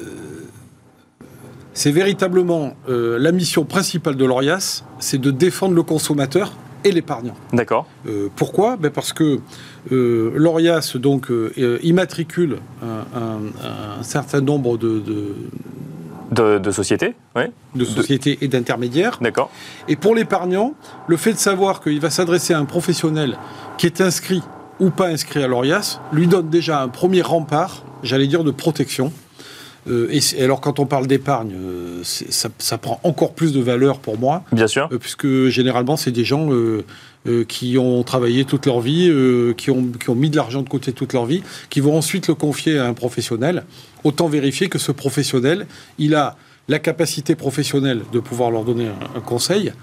c'est 1.74 1.92
véritablement 1.92 2.74
euh, 2.88 3.18
la 3.20 3.32
mission 3.32 3.66
principale 3.66 4.16
de 4.16 4.26
l'ORIAS, 4.26 4.84
c'est 5.00 5.18
de 5.20 5.32
défendre 5.32 5.76
le 5.76 5.84
consommateur 5.84 6.54
et 6.84 6.92
l'épargnant. 6.92 7.36
D'accord. 7.54 7.88
Euh, 8.08 8.30
pourquoi? 8.36 8.76
Ben 8.78 8.92
Parce 8.92 9.14
que 9.14 9.40
euh, 9.92 10.32
l'ORIAS 10.36 10.96
donc, 10.96 11.30
euh, 11.32 11.52
immatricule 11.84 12.58
un, 12.82 13.20
un- 13.20 14.00
un 14.00 14.04
certain 14.04 14.42
nombre 14.42 14.78
de, 14.78 15.00
de- 15.00 15.36
De, 16.32 16.58
de 16.58 16.72
société, 16.72 17.14
oui. 17.36 17.44
de 17.76 17.86
sociétés 17.86 18.38
et 18.42 18.48
d'intermédiaires. 18.48 19.20
D'accord. 19.22 19.50
Et 19.88 19.96
pour 19.96 20.16
l'épargnant, 20.16 20.74
le 21.08 21.18
fait 21.18 21.34
de 21.34 21.38
savoir 21.38 21.80
qu'il 21.82 22.00
va 22.00 22.10
s'adresser 22.10 22.54
à 22.54 22.60
un 22.60 22.66
professionnel 22.66 23.38
qui 23.78 23.86
est 23.86 24.02
inscrit 24.02 24.42
ou 24.80 24.90
pas 24.90 25.08
inscrit 25.10 25.44
à 25.44 25.48
l'ORIAS 25.48 26.00
lui 26.12 26.26
donne 26.28 26.50
déjà 26.50 26.82
un 26.82 26.88
premier 26.88 27.22
rempart, 27.22 27.84
j'allais 28.02 28.26
dire, 28.28 28.44
de 28.44 28.52
protection. 28.52 29.12
Euh, 29.90 30.08
et, 30.12 30.42
alors 30.42 30.62
quand 30.62 30.80
on 30.80 30.86
parle 30.86 31.08
d'épargne, 31.08 31.54
euh, 31.56 32.02
ça, 32.04 32.50
ça 32.58 32.78
prend 32.78 33.00
encore 33.04 33.34
plus 33.34 33.52
de 33.54 33.60
valeur 33.60 34.00
pour 34.00 34.18
moi, 34.18 34.44
Bien 34.52 34.68
sûr. 34.68 34.88
euh, 34.92 34.98
puisque 34.98 35.48
généralement 35.48 35.98
c'est 35.98 36.12
des 36.12 36.24
gens 36.24 36.50
euh, 36.52 36.84
qui 37.48 37.78
ont 37.78 38.04
travaillé 38.04 38.46
toute 38.46 38.66
leur 38.66 38.80
vie, 38.82 39.10
euh, 39.10 39.54
qui, 39.54 39.72
ont, 39.72 39.86
qui 40.00 40.10
ont 40.10 40.16
mis 40.16 40.30
de 40.30 40.36
l'argent 40.38 40.62
de 40.62 40.70
côté 40.70 40.94
toute 40.94 41.14
leur 41.14 41.26
vie, 41.26 41.44
qui 41.70 41.80
vont 41.82 41.98
ensuite 41.98 42.28
le 42.28 42.36
confier 42.36 42.78
à 42.80 42.86
un 42.86 42.94
professionnel. 42.94 43.64
Autant 44.04 44.28
vérifier 44.28 44.70
que 44.70 44.80
ce 44.80 44.92
professionnel, 44.92 45.68
il 45.98 46.16
a 46.16 46.38
la 46.70 46.80
capacité 46.80 47.36
professionnelle 47.36 48.02
de 48.14 48.20
pouvoir 48.20 48.52
leur 48.52 48.64
donner 48.64 48.88
un, 48.88 49.18
un 49.18 49.22
conseil, 49.22 49.74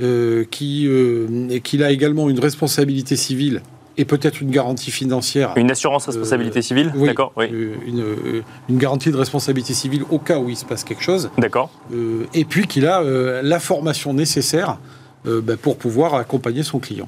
euh, 0.00 0.44
qu'il 0.44 1.82
a 1.82 1.90
également 1.90 2.30
une 2.30 2.40
responsabilité 2.40 3.16
civile 3.16 3.62
et 4.00 4.04
peut-être 4.06 4.40
une 4.40 4.50
garantie 4.50 4.90
financière. 4.90 5.52
Une 5.56 5.70
assurance 5.70 6.06
responsabilité 6.06 6.62
civile 6.62 6.88
Euh, 6.94 6.98
Oui, 6.98 7.08
D'accord, 7.08 7.32
oui. 7.36 7.46
euh, 7.52 7.74
une, 7.86 8.00
euh, 8.00 8.42
une 8.68 8.78
garantie 8.78 9.10
de 9.10 9.16
responsabilité 9.16 9.74
civile 9.74 10.04
au 10.10 10.18
cas 10.18 10.38
où 10.38 10.48
il 10.48 10.56
se 10.56 10.64
passe 10.64 10.84
quelque 10.84 11.02
chose. 11.02 11.30
D'accord. 11.36 11.68
Euh, 11.92 12.24
et 12.32 12.44
puis 12.46 12.66
qu'il 12.66 12.86
a 12.86 13.02
euh, 13.02 13.42
la 13.42 13.60
formation 13.60 14.14
nécessaire 14.14 14.78
euh, 15.26 15.42
ben, 15.42 15.58
pour 15.58 15.76
pouvoir 15.76 16.14
accompagner 16.14 16.62
son 16.62 16.78
client. 16.78 17.06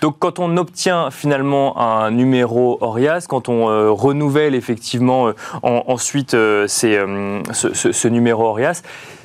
Donc 0.00 0.16
quand 0.18 0.38
on 0.38 0.56
obtient 0.56 1.10
finalement 1.10 1.78
un 1.78 2.10
numéro 2.10 2.78
ORIAS, 2.80 3.26
quand 3.28 3.50
on 3.50 3.68
euh, 3.68 3.90
renouvelle 3.90 4.54
effectivement 4.54 5.28
euh, 5.28 5.32
en- 5.62 5.84
ensuite 5.88 6.32
euh, 6.32 6.66
ces, 6.68 6.96
euh, 6.96 7.42
ce, 7.52 7.74
ce- 7.74 7.92
ce 7.92 8.08
numéro 8.08 8.44
ORIAS, 8.46 8.80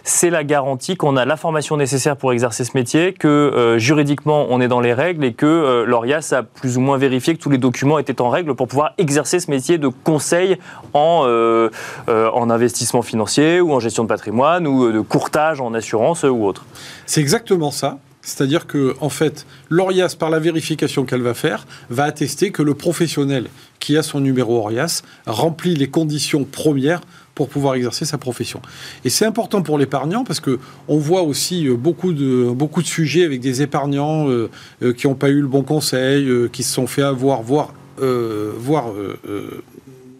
c'est 0.05 0.29
la 0.29 0.43
garantie 0.43 0.95
qu'on 0.95 1.17
a 1.17 1.25
la 1.25 1.35
formation 1.35 1.77
nécessaire 1.77 2.15
pour 2.15 2.31
exercer 2.31 2.63
ce 2.63 2.71
métier, 2.75 3.11
que 3.11 3.27
euh, 3.27 3.79
juridiquement 3.79 4.45
on 4.49 4.61
est 4.61 4.67
dans 4.67 4.79
les 4.79 4.93
règles 4.93 5.25
et 5.25 5.33
que 5.33 5.47
euh, 5.47 5.85
l'ORIAS 5.85 6.31
a 6.31 6.43
plus 6.43 6.77
ou 6.77 6.81
moins 6.81 6.97
vérifié 6.97 7.33
que 7.33 7.41
tous 7.41 7.49
les 7.49 7.57
documents 7.57 7.97
étaient 7.97 8.21
en 8.21 8.29
règle 8.29 8.53
pour 8.53 8.67
pouvoir 8.67 8.93
exercer 8.99 9.39
ce 9.39 9.49
métier 9.49 9.79
de 9.79 9.87
conseil 9.87 10.57
en, 10.93 11.23
euh, 11.25 11.69
en 12.07 12.51
investissement 12.51 13.01
financier 13.01 13.59
ou 13.61 13.73
en 13.73 13.79
gestion 13.79 14.03
de 14.03 14.07
patrimoine 14.07 14.67
ou 14.67 14.91
de 14.91 15.01
courtage 15.01 15.59
en 15.59 15.73
assurance 15.73 16.23
ou 16.23 16.45
autre. 16.45 16.65
C'est 17.07 17.21
exactement 17.21 17.71
ça. 17.71 17.97
C'est-à-dire 18.25 18.65
que, 18.65 18.95
en 19.01 19.09
fait, 19.09 19.45
l'ORIAS, 19.69 20.15
par 20.17 20.31
la 20.31 20.39
vérification 20.39 21.05
qu'elle 21.05 21.21
va 21.21 21.35
faire, 21.35 21.67
va 21.91 22.05
attester 22.05 22.51
que 22.51 22.63
le 22.63 22.73
professionnel 22.73 23.49
qui 23.79 23.97
a 23.97 24.03
son 24.03 24.19
numéro 24.19 24.57
ORIAS 24.57 25.03
remplit 25.27 25.75
les 25.75 25.87
conditions 25.87 26.43
premières 26.43 27.01
pour 27.35 27.49
pouvoir 27.49 27.75
exercer 27.75 28.05
sa 28.05 28.17
profession. 28.17 28.61
Et 29.03 29.09
c'est 29.09 29.25
important 29.25 29.61
pour 29.61 29.77
l'épargnant 29.77 30.23
parce 30.23 30.39
que 30.39 30.59
on 30.87 30.97
voit 30.97 31.21
aussi 31.21 31.67
euh, 31.67 31.75
beaucoup 31.75 32.13
de, 32.13 32.49
beaucoup 32.51 32.81
de 32.81 32.87
sujets 32.87 33.25
avec 33.25 33.41
des 33.41 33.61
épargnants 33.61 34.27
euh, 34.29 34.49
euh, 34.81 34.93
qui 34.93 35.07
n'ont 35.07 35.15
pas 35.15 35.29
eu 35.29 35.41
le 35.41 35.47
bon 35.47 35.61
conseil, 35.61 36.27
euh, 36.27 36.47
qui 36.47 36.63
se 36.63 36.73
sont 36.73 36.87
fait 36.87 37.03
avoir, 37.03 37.41
voire, 37.43 37.73
voire 37.97 38.85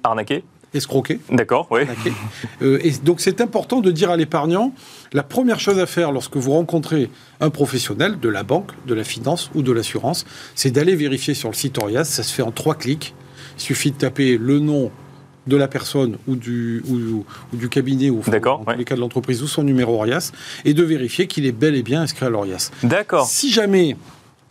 Arnaqué 0.04 0.43
escroquer. 0.75 1.19
D'accord, 1.32 1.67
oui. 1.71 1.82
Euh, 2.62 2.80
et 2.84 2.91
donc 2.91 3.21
c'est 3.21 3.41
important 3.41 3.82
de 3.82 3.91
dire 3.91 4.12
à 4.12 4.17
l'épargnant, 4.17 4.73
la 5.13 5.23
première 5.23 5.60
chose 5.60 5.80
à 5.80 5.86
faire 5.86 6.12
lorsque 6.12 6.36
vous 6.38 6.51
rencontrez 6.51 7.10
un 7.39 7.49
professionnel 7.49 8.19
de 8.19 8.30
la 8.30 8.43
banque, 8.43 8.71
de 8.86 8.93
la 8.93 9.04
finance 9.04 9.49
ou 9.56 9.62
de 9.62 9.71
l'assurance, 9.71 10.25
c'est 10.54 10.71
d'aller 10.71 10.95
vérifier 10.95 11.34
sur 11.34 11.49
le 11.49 11.56
site 11.56 11.78
Orias, 11.78 12.06
ça 12.06 12.23
se 12.23 12.34
fait 12.34 12.41
en 12.41 12.51
trois 12.51 12.75
clics. 12.75 13.13
Il 13.58 13.62
suffit 13.62 13.91
de 13.91 13.97
taper 13.97 14.38
le 14.38 14.60
nom 14.60 14.91
de 15.47 15.58
la 15.58 15.67
personne 15.67 16.17
ou 16.27 16.36
du, 16.36 16.84
ou, 16.88 17.25
ou 17.53 17.58
du 17.58 17.69
cabinet, 17.69 18.10
ou 18.10 18.19
enfin, 18.19 18.39
dans 18.39 18.63
ouais. 18.65 18.77
les 18.77 18.86
cas 18.86 18.95
de 18.95 18.99
l'entreprise, 18.99 19.43
ou 19.43 19.47
son 19.47 19.63
numéro 19.63 19.95
Orias, 19.95 20.31
et 20.63 20.73
de 20.73 20.84
vérifier 20.84 21.27
qu'il 21.27 21.45
est 21.45 21.51
bel 21.51 21.75
et 21.75 21.84
bien 21.84 22.01
inscrit 22.01 22.25
à 22.25 22.29
l'Orias. 22.29 22.71
D'accord. 22.84 23.27
Si 23.27 23.51
jamais 23.51 23.95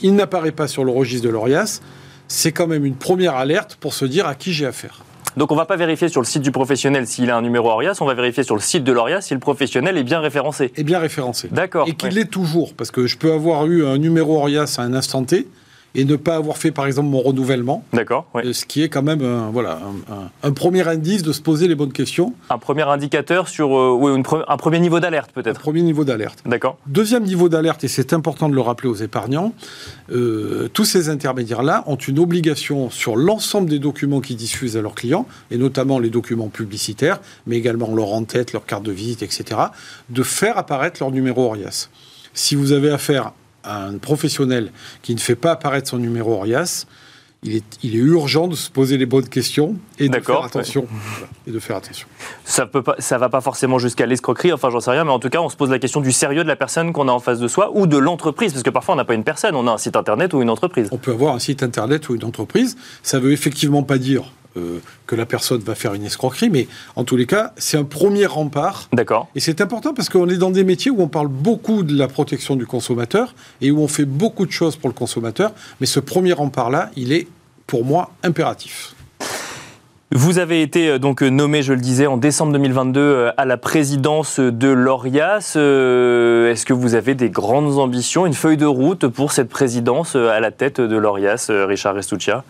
il 0.01 0.15
n'apparaît 0.15 0.53
pas 0.53 0.69
sur 0.69 0.85
le 0.85 0.93
registre 0.93 1.27
de 1.27 1.33
l'Orias, 1.33 1.81
c'est 2.29 2.53
quand 2.53 2.67
même 2.67 2.85
une 2.85 2.97
première 2.97 3.37
alerte 3.37 3.77
pour 3.77 3.95
se 3.95 4.05
dire 4.05 4.27
à 4.27 4.35
qui 4.35 4.53
j'ai 4.53 4.67
affaire. 4.67 5.05
Donc 5.37 5.51
on 5.51 5.57
va 5.57 5.65
pas 5.65 5.77
vérifier 5.77 6.09
sur 6.09 6.21
le 6.21 6.27
site 6.27 6.43
du 6.43 6.53
professionnel 6.53 7.09
s'il 7.09 7.29
a 7.31 7.37
un 7.37 7.43
numéro 7.43 7.69
ORIAS, 7.69 7.99
on 8.01 8.07
va 8.07 8.15
vérifier 8.15 8.45
sur 8.45 8.55
le 8.55 8.61
site 8.61 8.85
de 8.85 8.93
l'ORIAS 8.93 9.23
si 9.23 9.35
le 9.35 9.41
professionnel 9.41 9.99
est 9.99 10.05
bien 10.05 10.21
référencé. 10.21 10.73
est 10.77 10.85
bien 10.85 11.01
référencé. 11.01 11.49
D'accord. 11.51 11.89
Et 11.89 11.95
qu'il 11.95 12.11
ouais. 12.11 12.15
l'est 12.15 12.31
toujours, 12.31 12.73
parce 12.75 12.93
que 12.93 13.09
je 13.09 13.19
peux 13.19 13.33
avoir 13.33 13.67
eu 13.67 13.85
un 13.85 13.99
numéro 13.99 14.37
Orias 14.37 14.77
à 14.79 14.83
un 14.83 14.95
instant 14.95 15.25
T 15.25 15.49
et 15.95 16.05
ne 16.05 16.17
pas 16.17 16.37
avoir 16.37 16.57
fait, 16.57 16.71
par 16.73 16.87
exemple, 16.87 17.09
mon 17.09 17.21
renouvellement, 17.21 17.85
D'accord. 17.93 18.27
euh, 18.37 18.53
ce 18.53 18.65
qui 18.65 18.83
est 18.83 18.89
quand 18.89 19.03
même 19.03 19.23
un, 19.23 19.51
voilà, 19.51 19.79
un, 20.09 20.13
un- 20.15 20.31
un 20.43 20.53
premier 20.53 20.87
indice 20.89 21.23
de 21.23 21.33
se 21.33 21.41
poser 21.41 21.69
les 21.69 21.75
bonnes 21.75 21.93
questions, 21.93 22.35
Un 22.51 22.59
premier 22.59 22.83
indicateur 22.83 23.49
sur 23.49 23.77
euh, 23.79 23.97
oui, 23.99 24.15
une 24.15 24.23
pre- 24.23 24.45
un 24.49 24.57
premier 24.57 24.81
niveau 24.81 24.99
d'alerte 25.01 25.31
un 25.37 25.41
peut-être. 25.43 25.61
premier 25.61 25.83
niveau 25.83 26.05
d'alerte. 26.05 26.41
D'accord. 26.47 26.79
Deuxième 26.87 27.23
niveau 27.25 27.49
d'alerte, 27.49 27.85
et 27.85 27.89
c'est 27.89 28.13
important 28.13 28.49
de 28.49 28.55
le 28.55 28.61
rappeler 28.61 28.89
aux 28.89 28.95
épargnants, 28.95 29.53
euh, 30.13 30.69
tous 30.73 30.85
ces 30.85 31.09
intermédiaires-là 31.09 31.85
ont 31.87 31.97
une 31.97 32.19
obligation 32.19 32.91
sur 32.91 33.17
l'ensemble 33.17 33.69
des 33.71 33.79
documents 33.79 34.21
qu'ils 34.21 34.37
diffusent 34.37 34.77
à 34.77 34.83
leurs 34.83 34.95
clients, 34.95 35.27
et 35.51 35.57
notamment 35.59 35.99
les 35.99 36.11
documents 36.11 36.49
publicitaires, 36.49 37.21
mais 37.47 37.57
également 37.57 37.95
leur 37.95 38.13
en-tête, 38.13 38.53
leur 38.53 38.67
carte 38.67 38.83
de 38.83 38.93
visite, 38.93 39.23
etc., 39.23 39.61
de 40.11 40.23
faire 40.23 40.59
apparaître 40.59 40.99
leur 41.01 41.11
numéro 41.13 41.47
ORIAS. 41.47 41.89
Si 42.33 42.55
vous 42.57 42.73
avez 42.73 42.91
affaire 42.91 43.33
à 43.65 43.85
un 43.85 43.99
professionnel 43.99 44.71
qui 45.03 45.15
ne 45.15 45.21
fait 45.21 45.35
pas 45.35 45.53
apparaître 45.53 45.89
son 45.89 45.99
numéro 45.99 46.35
ORIAS, 46.35 46.87
il 47.45 47.57
est, 47.57 47.65
il 47.83 47.95
est 47.95 47.99
urgent 47.99 48.49
de 48.49 48.55
se 48.55 48.71
poser 48.71 48.97
les 48.97 49.05
bonnes 49.05 49.29
questions 49.29 49.77
et 49.99 50.09
de 50.09 50.19
faire 50.19 50.43
attention. 50.43 50.87
Voilà, 50.91 51.27
et 51.47 51.51
de 51.51 51.59
faire 51.59 51.77
attention. 51.77 52.07
Ça 52.45 52.65
peut 52.65 52.83
pas, 52.83 52.97
ça 52.99 53.19
va 53.19 53.29
pas 53.29 53.43
forcément 53.43 53.79
jusqu'à 53.79 54.07
l'escroquerie, 54.07 54.53
enfin 54.53 54.71
j'en 54.71 54.81
sais 54.81 54.91
rien, 54.91 55.05
mais 55.05 55.11
en 55.11 55.19
tout 55.19 55.29
cas 55.29 55.41
on 55.41 55.51
se 55.51 55.57
pose 55.57 55.71
la 55.71 55.79
question 55.79 56.01
du 56.01 56.11
sérieux 56.11 56.43
de 56.43 56.49
la 56.49 56.57
personne 56.57 56.93
qu'on 56.93 57.07
a 57.07 57.13
en 57.13 57.21
face 57.21 57.41
de 57.41 57.49
soi 57.49 57.71
ou 57.75 57.87
de 57.87 57.99
l'entreprise, 57.99 58.53
parce 58.53 58.63
que 58.63 58.71
parfois 58.71 58.95
on 58.95 58.97
n'a 58.97 59.05
pas 59.05 59.15
une 59.15 59.25
personne, 59.25 59.55
on 59.55 59.67
a 59.67 59.73
un 59.73 59.79
site 59.79 59.97
internet 59.97 60.33
ou 60.33 60.41
une 60.41 60.49
entreprise. 60.49 60.89
On 60.91 60.97
peut 60.97 61.13
avoir 61.13 61.35
un 61.35 61.39
site 61.39 61.63
internet 61.63 62.09
ou 62.09 62.15
une 62.15 62.25
entreprise. 62.25 62.77
Ça 63.03 63.19
veut 63.19 63.33
effectivement 63.33 63.83
pas 63.83 63.99
dire 63.99 64.33
euh, 64.57 64.79
que 65.07 65.17
la 65.17 65.27
personne 65.27 65.61
va 65.61 65.75
faire 65.75 65.95
une 65.95 66.05
escroquerie, 66.05 66.51
mais 66.51 66.69
en 66.97 67.05
tous 67.05 67.17
les 67.17 67.27
cas, 67.27 67.53
c'est 67.57 67.77
un 67.77 67.85
premier 67.85 68.27
rempart. 68.27 68.89
D'accord. 68.93 69.29
Et 69.35 69.41
c'est 69.41 69.61
important 69.61 69.95
parce 69.95 70.09
qu'on 70.09 70.29
est 70.29 70.37
dans 70.37 70.51
des 70.51 70.65
métiers 70.65 70.91
où 70.91 71.01
on 71.01 71.09
parle 71.09 71.29
beaucoup 71.29 71.83
de 71.83 71.97
la 71.97 72.09
protection 72.09 72.57
du 72.57 72.67
consommateur 72.67 73.35
et 73.61 73.71
où 73.71 73.81
on 73.81 73.89
fait 73.89 74.05
beaucoup 74.05 74.47
de 74.47 74.53
choses 74.53 74.77
pour 74.77 74.89
le 74.89 74.95
consommateur. 74.95 75.53
Mais 75.81 75.87
ce 75.87 76.01
premier 76.01 76.33
rempart-là, 76.33 76.91
il 76.97 77.13
est, 77.13 77.27
pour 77.67 77.85
moi, 77.85 78.13
impératif. 78.23 78.94
Vous 80.17 80.39
avez 80.39 80.63
été 80.63 80.91
euh, 80.91 80.99
donc 81.01 81.25
euh, 81.25 81.29
nommé, 81.29 81.63
je 81.63 81.73
le 81.73 81.81
disais, 81.81 82.07
en 82.07 82.17
décembre 82.17 82.53
2022 82.53 83.01
euh, 83.01 83.31
à 83.37 83.45
la 83.45 83.57
présidence 83.57 84.39
de 84.39 84.69
l'ORIAS. 84.69 85.57
Est-ce 85.57 86.65
que 86.65 86.73
vous 86.73 86.95
avez 86.95 87.17
des 87.17 87.31
grandes 87.31 87.81
ambitions, 87.81 88.25
une 88.25 88.33
feuille 88.33 88.57
de 88.57 88.65
route 88.65 89.09
pour 89.09 89.33
cette 89.33 89.49
présidence 89.49 90.15
à 90.15 90.39
la 90.39 90.53
tête 90.53 90.81
de 90.81 90.97
l'ORIAS, 90.97 91.51
Richard 91.51 91.97
Restuccia? 91.97 92.45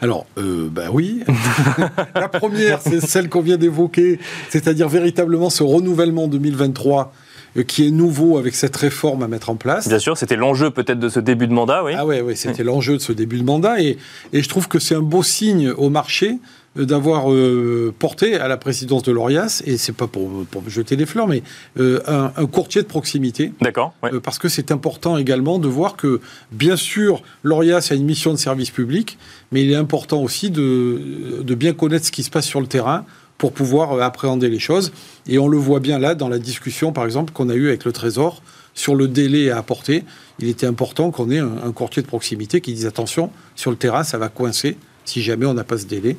Alors, 0.00 0.24
euh, 0.38 0.70
bah 0.72 0.84
oui. 0.90 1.22
la 2.14 2.28
première, 2.28 2.80
c'est 2.80 3.00
celle 3.00 3.28
qu'on 3.28 3.42
vient 3.42 3.58
d'évoquer, 3.58 4.18
c'est-à-dire 4.48 4.88
véritablement 4.88 5.50
ce 5.50 5.62
renouvellement 5.62 6.26
2023 6.26 7.12
euh, 7.56 7.64
qui 7.64 7.86
est 7.86 7.90
nouveau 7.90 8.38
avec 8.38 8.54
cette 8.54 8.76
réforme 8.76 9.22
à 9.22 9.28
mettre 9.28 9.50
en 9.50 9.56
place. 9.56 9.88
Bien 9.88 9.98
sûr, 9.98 10.16
c'était 10.16 10.36
l'enjeu 10.36 10.70
peut-être 10.70 10.98
de 10.98 11.10
ce 11.10 11.20
début 11.20 11.48
de 11.48 11.52
mandat, 11.52 11.84
oui. 11.84 11.92
Ah 11.94 12.06
ouais, 12.06 12.22
ouais 12.22 12.34
c'était 12.34 12.64
l'enjeu 12.64 12.94
de 12.94 13.02
ce 13.02 13.12
début 13.12 13.38
de 13.38 13.44
mandat 13.44 13.82
et, 13.82 13.98
et 14.32 14.42
je 14.42 14.48
trouve 14.48 14.68
que 14.68 14.78
c'est 14.78 14.94
un 14.94 15.02
beau 15.02 15.22
signe 15.22 15.70
au 15.70 15.90
marché 15.90 16.38
d'avoir 16.76 17.32
euh, 17.32 17.92
porté 17.98 18.36
à 18.36 18.46
la 18.46 18.56
présidence 18.56 19.02
de 19.02 19.10
l'ORIAS, 19.10 19.62
et 19.66 19.76
c'est 19.76 19.92
pas 19.92 20.06
pour, 20.06 20.46
pour 20.50 20.62
me 20.62 20.70
jeter 20.70 20.94
les 20.94 21.04
fleurs, 21.04 21.26
mais 21.26 21.42
euh, 21.80 22.00
un, 22.06 22.32
un 22.36 22.46
courtier 22.46 22.80
de 22.82 22.86
proximité. 22.86 23.52
D'accord. 23.60 23.92
ouais. 24.04 24.14
Euh, 24.14 24.20
parce 24.20 24.38
que 24.38 24.48
c'est 24.48 24.70
important 24.70 25.18
également 25.18 25.58
de 25.58 25.66
voir 25.66 25.96
que, 25.96 26.20
bien 26.52 26.76
sûr, 26.76 27.22
l'ORIAS 27.42 27.88
a 27.90 27.94
une 27.96 28.04
mission 28.04 28.30
de 28.32 28.38
service 28.38 28.70
public, 28.70 29.18
mais 29.50 29.64
il 29.64 29.72
est 29.72 29.76
important 29.76 30.22
aussi 30.22 30.50
de, 30.50 31.42
de 31.42 31.54
bien 31.56 31.72
connaître 31.72 32.06
ce 32.06 32.12
qui 32.12 32.22
se 32.22 32.30
passe 32.30 32.46
sur 32.46 32.60
le 32.60 32.68
terrain 32.68 33.04
pour 33.36 33.52
pouvoir 33.52 33.94
euh, 33.94 34.00
appréhender 34.02 34.48
les 34.48 34.60
choses. 34.60 34.92
Et 35.26 35.40
on 35.40 35.48
le 35.48 35.58
voit 35.58 35.80
bien 35.80 35.98
là 35.98 36.14
dans 36.14 36.28
la 36.28 36.38
discussion, 36.38 36.92
par 36.92 37.04
exemple, 37.04 37.32
qu'on 37.32 37.48
a 37.48 37.54
eue 37.54 37.66
avec 37.66 37.84
le 37.84 37.90
Trésor 37.90 38.42
sur 38.74 38.94
le 38.94 39.08
délai 39.08 39.50
à 39.50 39.58
apporter. 39.58 40.04
Il 40.38 40.48
était 40.48 40.66
important 40.66 41.10
qu'on 41.10 41.30
ait 41.32 41.40
un, 41.40 41.50
un 41.64 41.72
courtier 41.72 42.00
de 42.00 42.06
proximité 42.06 42.60
qui 42.60 42.74
dise 42.74 42.86
attention, 42.86 43.30
sur 43.56 43.72
le 43.72 43.76
terrain, 43.76 44.04
ça 44.04 44.18
va 44.18 44.28
coincer 44.28 44.76
si 45.04 45.22
jamais 45.22 45.46
on 45.46 45.54
n'a 45.54 45.64
pas 45.64 45.78
ce 45.78 45.86
délai. 45.86 46.16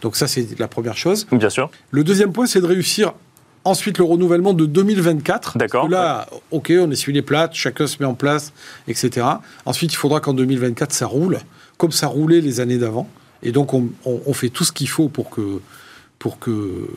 Donc 0.00 0.16
ça, 0.16 0.26
c'est 0.26 0.58
la 0.58 0.68
première 0.68 0.96
chose. 0.96 1.26
Bien 1.32 1.50
sûr. 1.50 1.70
Le 1.90 2.04
deuxième 2.04 2.32
point, 2.32 2.46
c'est 2.46 2.60
de 2.60 2.66
réussir 2.66 3.12
Ensuite, 3.64 3.98
le 3.98 4.04
renouvellement 4.04 4.54
de 4.54 4.66
2024. 4.66 5.56
D'accord. 5.56 5.88
Là, 5.88 6.26
OK, 6.50 6.72
on 6.76 6.90
essuie 6.90 7.12
les 7.12 7.22
plates, 7.22 7.54
chacun 7.54 7.86
se 7.86 7.96
met 8.00 8.06
en 8.06 8.14
place, 8.14 8.52
etc. 8.88 9.24
Ensuite, 9.66 9.92
il 9.92 9.96
faudra 9.96 10.18
qu'en 10.18 10.34
2024, 10.34 10.90
ça 10.92 11.06
roule, 11.06 11.38
comme 11.76 11.92
ça 11.92 12.08
roulait 12.08 12.40
les 12.40 12.58
années 12.58 12.78
d'avant. 12.78 13.08
Et 13.44 13.52
donc, 13.52 13.72
on, 13.72 13.88
on- 14.04 14.20
on 14.26 14.32
fait 14.32 14.48
tout 14.48 14.64
ce 14.64 14.72
qu'il 14.72 14.88
faut 14.88 15.08
pour 15.08 15.30
que. 15.30 15.60
Pour 16.18 16.40
que. 16.40 16.88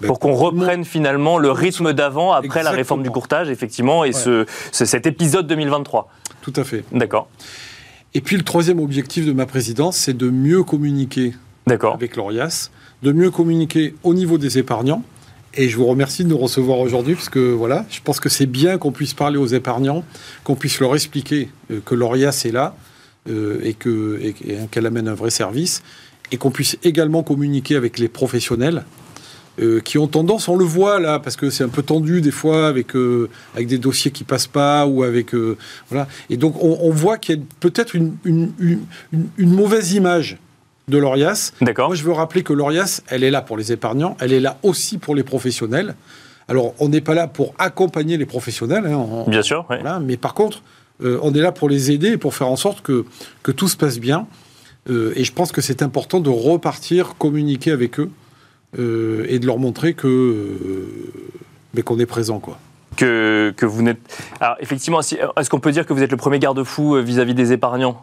ben, 0.00 0.08
Pour 0.08 0.18
qu'on 0.18 0.32
reprenne 0.34 0.84
finalement 0.84 1.38
le 1.38 1.52
rythme 1.52 1.92
d'avant 1.92 2.32
après 2.32 2.64
la 2.64 2.72
réforme 2.72 3.04
du 3.04 3.10
courtage, 3.10 3.48
effectivement, 3.48 4.04
et 4.04 4.12
ce, 4.12 4.44
ce- 4.72 4.84
cet 4.84 5.06
épisode 5.06 5.46
2023. 5.46 6.10
Tout 6.40 6.52
à 6.56 6.64
fait. 6.64 6.84
D'accord. 6.90 7.28
Et 8.14 8.20
puis, 8.20 8.36
le 8.36 8.42
troisième 8.42 8.78
objectif 8.80 9.24
de 9.26 9.32
ma 9.32 9.46
présidence, 9.46 9.96
c'est 9.96 10.16
de 10.16 10.28
mieux 10.28 10.62
communiquer 10.62 11.34
avec 11.94 12.16
l'ORIAS, 12.16 12.70
de 13.02 13.12
mieux 13.12 13.30
communiquer 13.30 13.94
au 14.02 14.14
niveau 14.14 14.36
des 14.38 14.58
épargnants. 14.58 15.02
Et 15.54 15.68
je 15.68 15.76
vous 15.76 15.86
remercie 15.86 16.24
de 16.24 16.28
nous 16.28 16.38
recevoir 16.38 16.78
aujourd'hui, 16.78 17.14
parce 17.14 17.28
que 17.28 17.38
voilà, 17.52 17.84
je 17.90 18.00
pense 18.02 18.20
que 18.20 18.28
c'est 18.28 18.46
bien 18.46 18.78
qu'on 18.78 18.92
puisse 18.92 19.14
parler 19.14 19.36
aux 19.38 19.46
épargnants, 19.46 20.04
qu'on 20.44 20.54
puisse 20.56 20.80
leur 20.80 20.94
expliquer 20.94 21.50
euh, 21.70 21.80
que 21.84 21.94
l'ORIAS 21.94 22.42
est 22.46 22.52
là 22.52 22.74
euh, 23.30 23.60
et 23.62 23.74
que- 23.74 24.18
et- 24.22 24.34
et 24.50 24.56
qu'elle 24.70 24.86
amène 24.86 25.08
un 25.08 25.14
vrai 25.14 25.30
service, 25.30 25.82
et 26.32 26.36
qu'on 26.38 26.50
puisse 26.50 26.78
également 26.82 27.22
communiquer 27.22 27.76
avec 27.76 27.98
les 27.98 28.08
professionnels. 28.08 28.84
Euh, 29.60 29.80
qui 29.80 29.98
ont 29.98 30.06
tendance, 30.06 30.48
on 30.48 30.56
le 30.56 30.64
voit 30.64 30.98
là, 30.98 31.18
parce 31.18 31.36
que 31.36 31.50
c'est 31.50 31.62
un 31.64 31.68
peu 31.68 31.82
tendu 31.82 32.20
des 32.22 32.30
fois 32.30 32.66
avec, 32.68 32.96
euh, 32.96 33.28
avec 33.54 33.66
des 33.68 33.78
dossiers 33.78 34.10
qui 34.10 34.24
passent 34.24 34.46
pas 34.46 34.86
ou 34.86 35.02
avec 35.02 35.34
euh, 35.34 35.56
voilà. 35.90 36.08
Et 36.30 36.36
donc 36.38 36.54
on, 36.62 36.78
on 36.80 36.90
voit 36.90 37.18
qu'il 37.18 37.36
y 37.36 37.38
a 37.38 37.42
peut-être 37.60 37.94
une, 37.94 38.16
une- 38.24 38.52
une- 38.58 38.80
une- 39.12 39.28
une 39.36 39.50
mauvaise 39.50 39.92
image 39.92 40.38
de 40.88 40.98
l'ORIAS. 40.98 41.52
D'accord. 41.60 41.88
Moi, 41.88 41.96
je 41.96 42.02
veux 42.02 42.12
rappeler 42.12 42.42
que 42.42 42.52
l'ORIAS, 42.52 43.02
elle 43.08 43.24
est 43.24 43.30
là 43.30 43.42
pour 43.42 43.56
les 43.56 43.72
épargnants, 43.72 44.16
elle 44.20 44.32
est 44.32 44.40
là 44.40 44.58
aussi 44.62 44.98
pour 44.98 45.14
les 45.14 45.22
professionnels. 45.22 45.94
Alors, 46.48 46.74
on 46.80 46.88
n'est 46.88 47.00
pas 47.00 47.14
là 47.14 47.28
pour 47.28 47.54
accompagner 47.58 48.16
les 48.16 48.26
professionnels, 48.26 48.86
hein, 48.86 48.96
on- 48.96 49.30
Bien 49.30 49.42
sûr. 49.42 49.64
ouais. 49.70 49.80
voilà, 49.80 50.00
mais 50.00 50.16
par 50.16 50.34
contre, 50.34 50.62
on 51.04 51.34
est 51.34 51.40
là 51.40 51.50
pour 51.52 51.68
les 51.68 51.90
aider 51.90 52.08
et 52.12 52.16
pour 52.16 52.34
faire 52.34 52.48
en 52.48 52.56
sorte 52.56 52.80
que, 52.82 53.04
que 53.42 53.50
tout 53.52 53.66
se 53.68 53.76
passe 53.76 53.98
bien. 53.98 54.26
Et 54.90 55.24
je 55.24 55.32
pense 55.32 55.50
que 55.52 55.60
c'est 55.60 55.82
important 55.82 56.20
de 56.20 56.30
repartir, 56.30 57.14
communiquer 57.18 57.70
avec 57.72 57.98
eux 58.00 58.10
euh, 58.78 59.26
et 59.28 59.38
de 59.38 59.46
leur 59.46 59.58
montrer 59.58 59.94
que 59.94 60.06
euh, 60.08 61.12
mais 61.74 61.82
qu'on 61.82 61.98
est 61.98 62.06
présent, 62.06 62.38
quoi. 62.38 62.58
que, 62.96 63.52
que 63.56 63.66
vous 63.66 63.82
n'êtes. 63.82 63.98
Alors, 64.40 64.56
effectivement, 64.60 65.00
est-ce 65.00 65.50
qu'on 65.50 65.60
peut 65.60 65.72
dire 65.72 65.86
que 65.86 65.92
vous 65.92 66.02
êtes 66.02 66.10
le 66.10 66.16
premier 66.16 66.38
garde-fou 66.38 66.96
euh, 66.96 67.00
vis-à-vis 67.00 67.34
des 67.34 67.52
épargnants? 67.52 68.02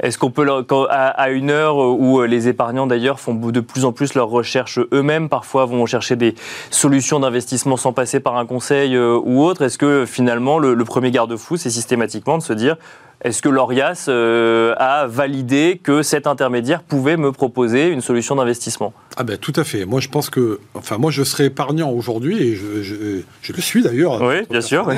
Est-ce 0.00 0.16
qu'on 0.18 0.30
peut, 0.30 0.44
leur- 0.44 0.64
quand- 0.66 0.86
à, 0.88 1.06
à 1.06 1.30
une 1.30 1.50
heure 1.50 1.76
où 1.76 2.20
euh, 2.20 2.26
les 2.26 2.46
épargnants 2.48 2.86
d'ailleurs 2.86 3.18
font 3.18 3.34
de 3.34 3.60
plus 3.60 3.84
en 3.84 3.92
plus 3.92 4.14
leurs 4.14 4.28
recherches 4.28 4.78
eux-mêmes, 4.92 5.28
parfois 5.28 5.64
vont 5.64 5.84
chercher 5.86 6.14
des 6.16 6.34
solutions 6.70 7.18
d'investissement 7.20 7.76
sans 7.76 7.92
passer 7.92 8.20
par 8.20 8.36
un 8.36 8.46
conseil 8.46 8.94
euh, 8.94 9.18
ou 9.22 9.42
autre, 9.42 9.62
est-ce 9.62 9.78
que 9.78 10.04
finalement 10.06 10.58
le, 10.58 10.74
le 10.74 10.84
premier 10.84 11.10
garde-fou, 11.10 11.56
c'est 11.56 11.70
systématiquement 11.70 12.38
de 12.38 12.42
se 12.42 12.52
dire 12.52 12.76
est-ce 13.24 13.42
que 13.42 13.48
l'ORIAS 13.48 14.04
euh, 14.08 14.74
a 14.76 15.08
validé 15.08 15.80
que 15.82 16.02
cet 16.02 16.28
intermédiaire 16.28 16.84
pouvait 16.84 17.16
me 17.16 17.32
proposer 17.32 17.88
une 17.88 18.00
solution 18.00 18.36
d'investissement? 18.36 18.92
Ah 19.16 19.24
ben 19.24 19.36
tout 19.36 19.52
à 19.56 19.64
fait. 19.64 19.84
Moi 19.84 19.98
je 20.00 20.08
pense 20.08 20.30
que, 20.30 20.60
enfin 20.74 20.98
moi 20.98 21.10
je 21.10 21.24
serais 21.24 21.46
épargnant 21.46 21.90
aujourd'hui 21.90 22.40
et 22.40 22.54
je, 22.54 22.80
je- 22.84 22.94
je 23.42 23.52
le 23.52 23.60
suis 23.60 23.82
d'ailleurs. 23.82 24.22
Oui, 24.22 24.46
bien 24.48 24.60
sûr. 24.60 24.88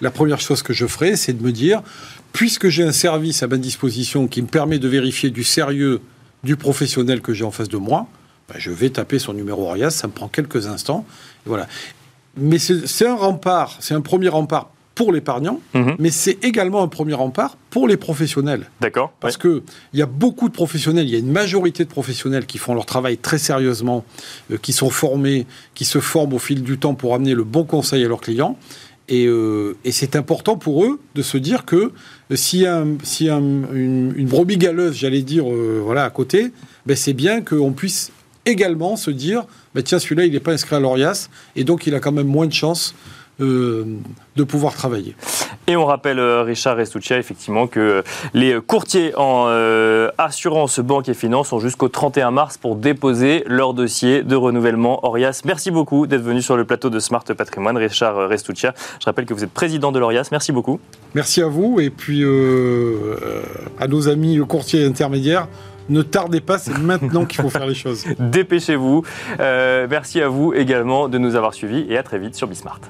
La 0.00 0.10
première 0.10 0.40
chose 0.40 0.62
que 0.62 0.72
je 0.72 0.86
ferai, 0.86 1.16
c'est 1.16 1.34
de 1.34 1.42
me 1.44 1.52
dire, 1.52 1.82
puisque 2.32 2.68
j'ai 2.68 2.82
un 2.84 2.92
service 2.92 3.42
à 3.42 3.46
ma 3.48 3.56
disposition 3.56 4.26
qui 4.28 4.42
me 4.42 4.46
permet 4.46 4.78
de 4.78 4.88
vérifier 4.88 5.30
du 5.30 5.44
sérieux 5.44 6.00
du 6.44 6.56
professionnel 6.56 7.20
que 7.20 7.34
j'ai 7.34 7.44
en 7.44 7.50
face 7.50 7.68
de 7.68 7.76
moi, 7.76 8.06
ben, 8.48 8.56
je 8.58 8.70
vais 8.70 8.90
taper 8.90 9.18
son 9.18 9.32
numéro 9.34 9.66
Orias, 9.66 9.90
ça 9.90 10.06
me 10.06 10.12
prend 10.12 10.28
quelques 10.28 10.66
instants. 10.66 11.04
Et 11.46 11.48
voilà. 11.48 11.68
Mais 12.36 12.58
c'est 12.58 13.06
un 13.06 13.16
rempart, 13.16 13.76
c'est 13.80 13.94
un 13.94 14.00
premier 14.00 14.28
rempart 14.28 14.70
pour 14.94 15.12
l'épargnant, 15.12 15.60
Mhm. 15.72 15.96
mais 15.98 16.10
c'est 16.10 16.44
également 16.44 16.82
un 16.82 16.88
premier 16.88 17.14
rempart 17.14 17.56
pour 17.70 17.88
les 17.88 17.96
professionnels. 17.96 18.68
D'accord 18.80 19.12
Parce 19.20 19.36
que 19.38 19.62
il 19.94 19.98
y 19.98 20.02
a 20.02 20.06
beaucoup 20.06 20.48
de 20.48 20.52
professionnels, 20.54 21.06
il 21.08 21.12
y 21.12 21.16
a 21.16 21.18
une 21.18 21.30
majorité 21.32 21.84
de 21.84 21.88
professionnels 21.88 22.44
qui 22.44 22.58
font 22.58 22.74
leur 22.74 22.84
travail 22.86 23.16
très 23.16 23.38
sérieusement, 23.38 24.04
euh, 24.50 24.58
qui 24.60 24.72
sont 24.72 24.90
formés, 24.90 25.46
qui 25.74 25.84
se 25.86 26.00
forment 26.00 26.34
au 26.34 26.38
fil 26.38 26.62
du 26.62 26.78
temps 26.78 26.94
pour 26.94 27.14
amener 27.14 27.34
le 27.34 27.44
bon 27.44 27.64
conseil 27.64 28.04
à 28.04 28.08
leurs 28.08 28.20
clients. 28.20 28.58
Et, 29.10 29.26
euh, 29.26 29.76
et 29.84 29.90
c'est 29.92 30.14
important 30.14 30.56
pour 30.56 30.84
eux 30.84 31.00
de 31.16 31.22
se 31.22 31.36
dire 31.36 31.64
que 31.64 31.90
a, 33.28 33.36
un- 33.36 33.74
une 34.16 34.26
brebis 34.26 34.56
galeuse, 34.56 34.94
j'allais 34.96 35.22
dire, 35.22 35.52
euh, 35.52 35.80
voilà, 35.84 36.04
à 36.04 36.10
côté, 36.10 36.52
ben 36.86 36.96
c'est 36.96 37.12
bien 37.12 37.42
qu'on 37.42 37.72
puisse 37.72 38.12
également 38.46 38.96
se 38.96 39.10
dire, 39.10 39.44
ben 39.74 39.82
tiens, 39.82 39.98
celui-là, 39.98 40.24
il 40.26 40.32
n'est 40.32 40.40
pas 40.40 40.52
inscrit 40.52 40.76
à 40.76 40.80
l'ORIAS, 40.80 41.28
et 41.56 41.64
donc 41.64 41.86
il 41.88 41.94
a 41.96 42.00
quand 42.00 42.12
même 42.12 42.28
moins 42.28 42.46
de 42.46 42.52
chances 42.52 42.94
euh, 43.40 43.84
de 44.36 44.44
pouvoir 44.44 44.74
travailler. 44.74 45.16
Et 45.70 45.76
on 45.76 45.86
rappelle, 45.86 46.18
euh, 46.18 46.42
Richard 46.42 46.76
Restuccia, 46.76 47.16
effectivement, 47.16 47.68
que 47.68 48.02
les 48.34 48.60
courtiers 48.60 49.14
en 49.16 49.44
euh, 49.46 50.10
assurance, 50.18 50.80
banque 50.80 51.08
et 51.08 51.14
finance 51.14 51.52
ont 51.52 51.60
jusqu'au 51.60 51.86
31 51.86 52.32
mars 52.32 52.58
pour 52.58 52.74
déposer 52.74 53.44
leur 53.46 53.72
dossier 53.72 54.24
de 54.24 54.34
renouvellement 54.34 55.06
Orias. 55.06 55.42
Merci 55.44 55.70
beaucoup 55.70 56.08
d'être 56.08 56.22
venu 56.22 56.42
sur 56.42 56.56
le 56.56 56.64
plateau 56.64 56.90
de 56.90 56.98
Smart 56.98 57.22
Patrimoine, 57.22 57.76
Richard 57.76 58.28
Restuccia. 58.28 58.74
Je 58.98 59.04
rappelle 59.04 59.26
que 59.26 59.32
vous 59.32 59.44
êtes 59.44 59.52
président 59.52 59.92
de 59.92 60.00
l'Orias. 60.00 60.26
Merci 60.32 60.50
beaucoup. 60.50 60.80
Merci 61.14 61.40
à 61.40 61.46
vous, 61.46 61.78
et 61.78 61.90
puis 61.90 62.24
euh, 62.24 62.28
euh, 63.22 63.42
à 63.78 63.86
nos 63.86 64.08
amis 64.08 64.38
courtiers 64.48 64.84
intermédiaires, 64.84 65.46
ne 65.88 66.02
tardez 66.02 66.40
pas, 66.40 66.58
c'est 66.58 66.76
maintenant 66.78 67.26
qu'il 67.26 67.42
faut 67.42 67.50
faire 67.50 67.66
les 67.66 67.74
choses. 67.74 68.06
Dépêchez-vous. 68.18 69.04
Euh, 69.38 69.86
merci 69.88 70.20
à 70.20 70.28
vous 70.28 70.52
également 70.52 71.08
de 71.08 71.18
nous 71.18 71.36
avoir 71.36 71.54
suivis 71.54 71.86
et 71.88 71.96
à 71.96 72.02
très 72.02 72.18
vite 72.18 72.34
sur 72.34 72.48
Bismart. 72.48 72.80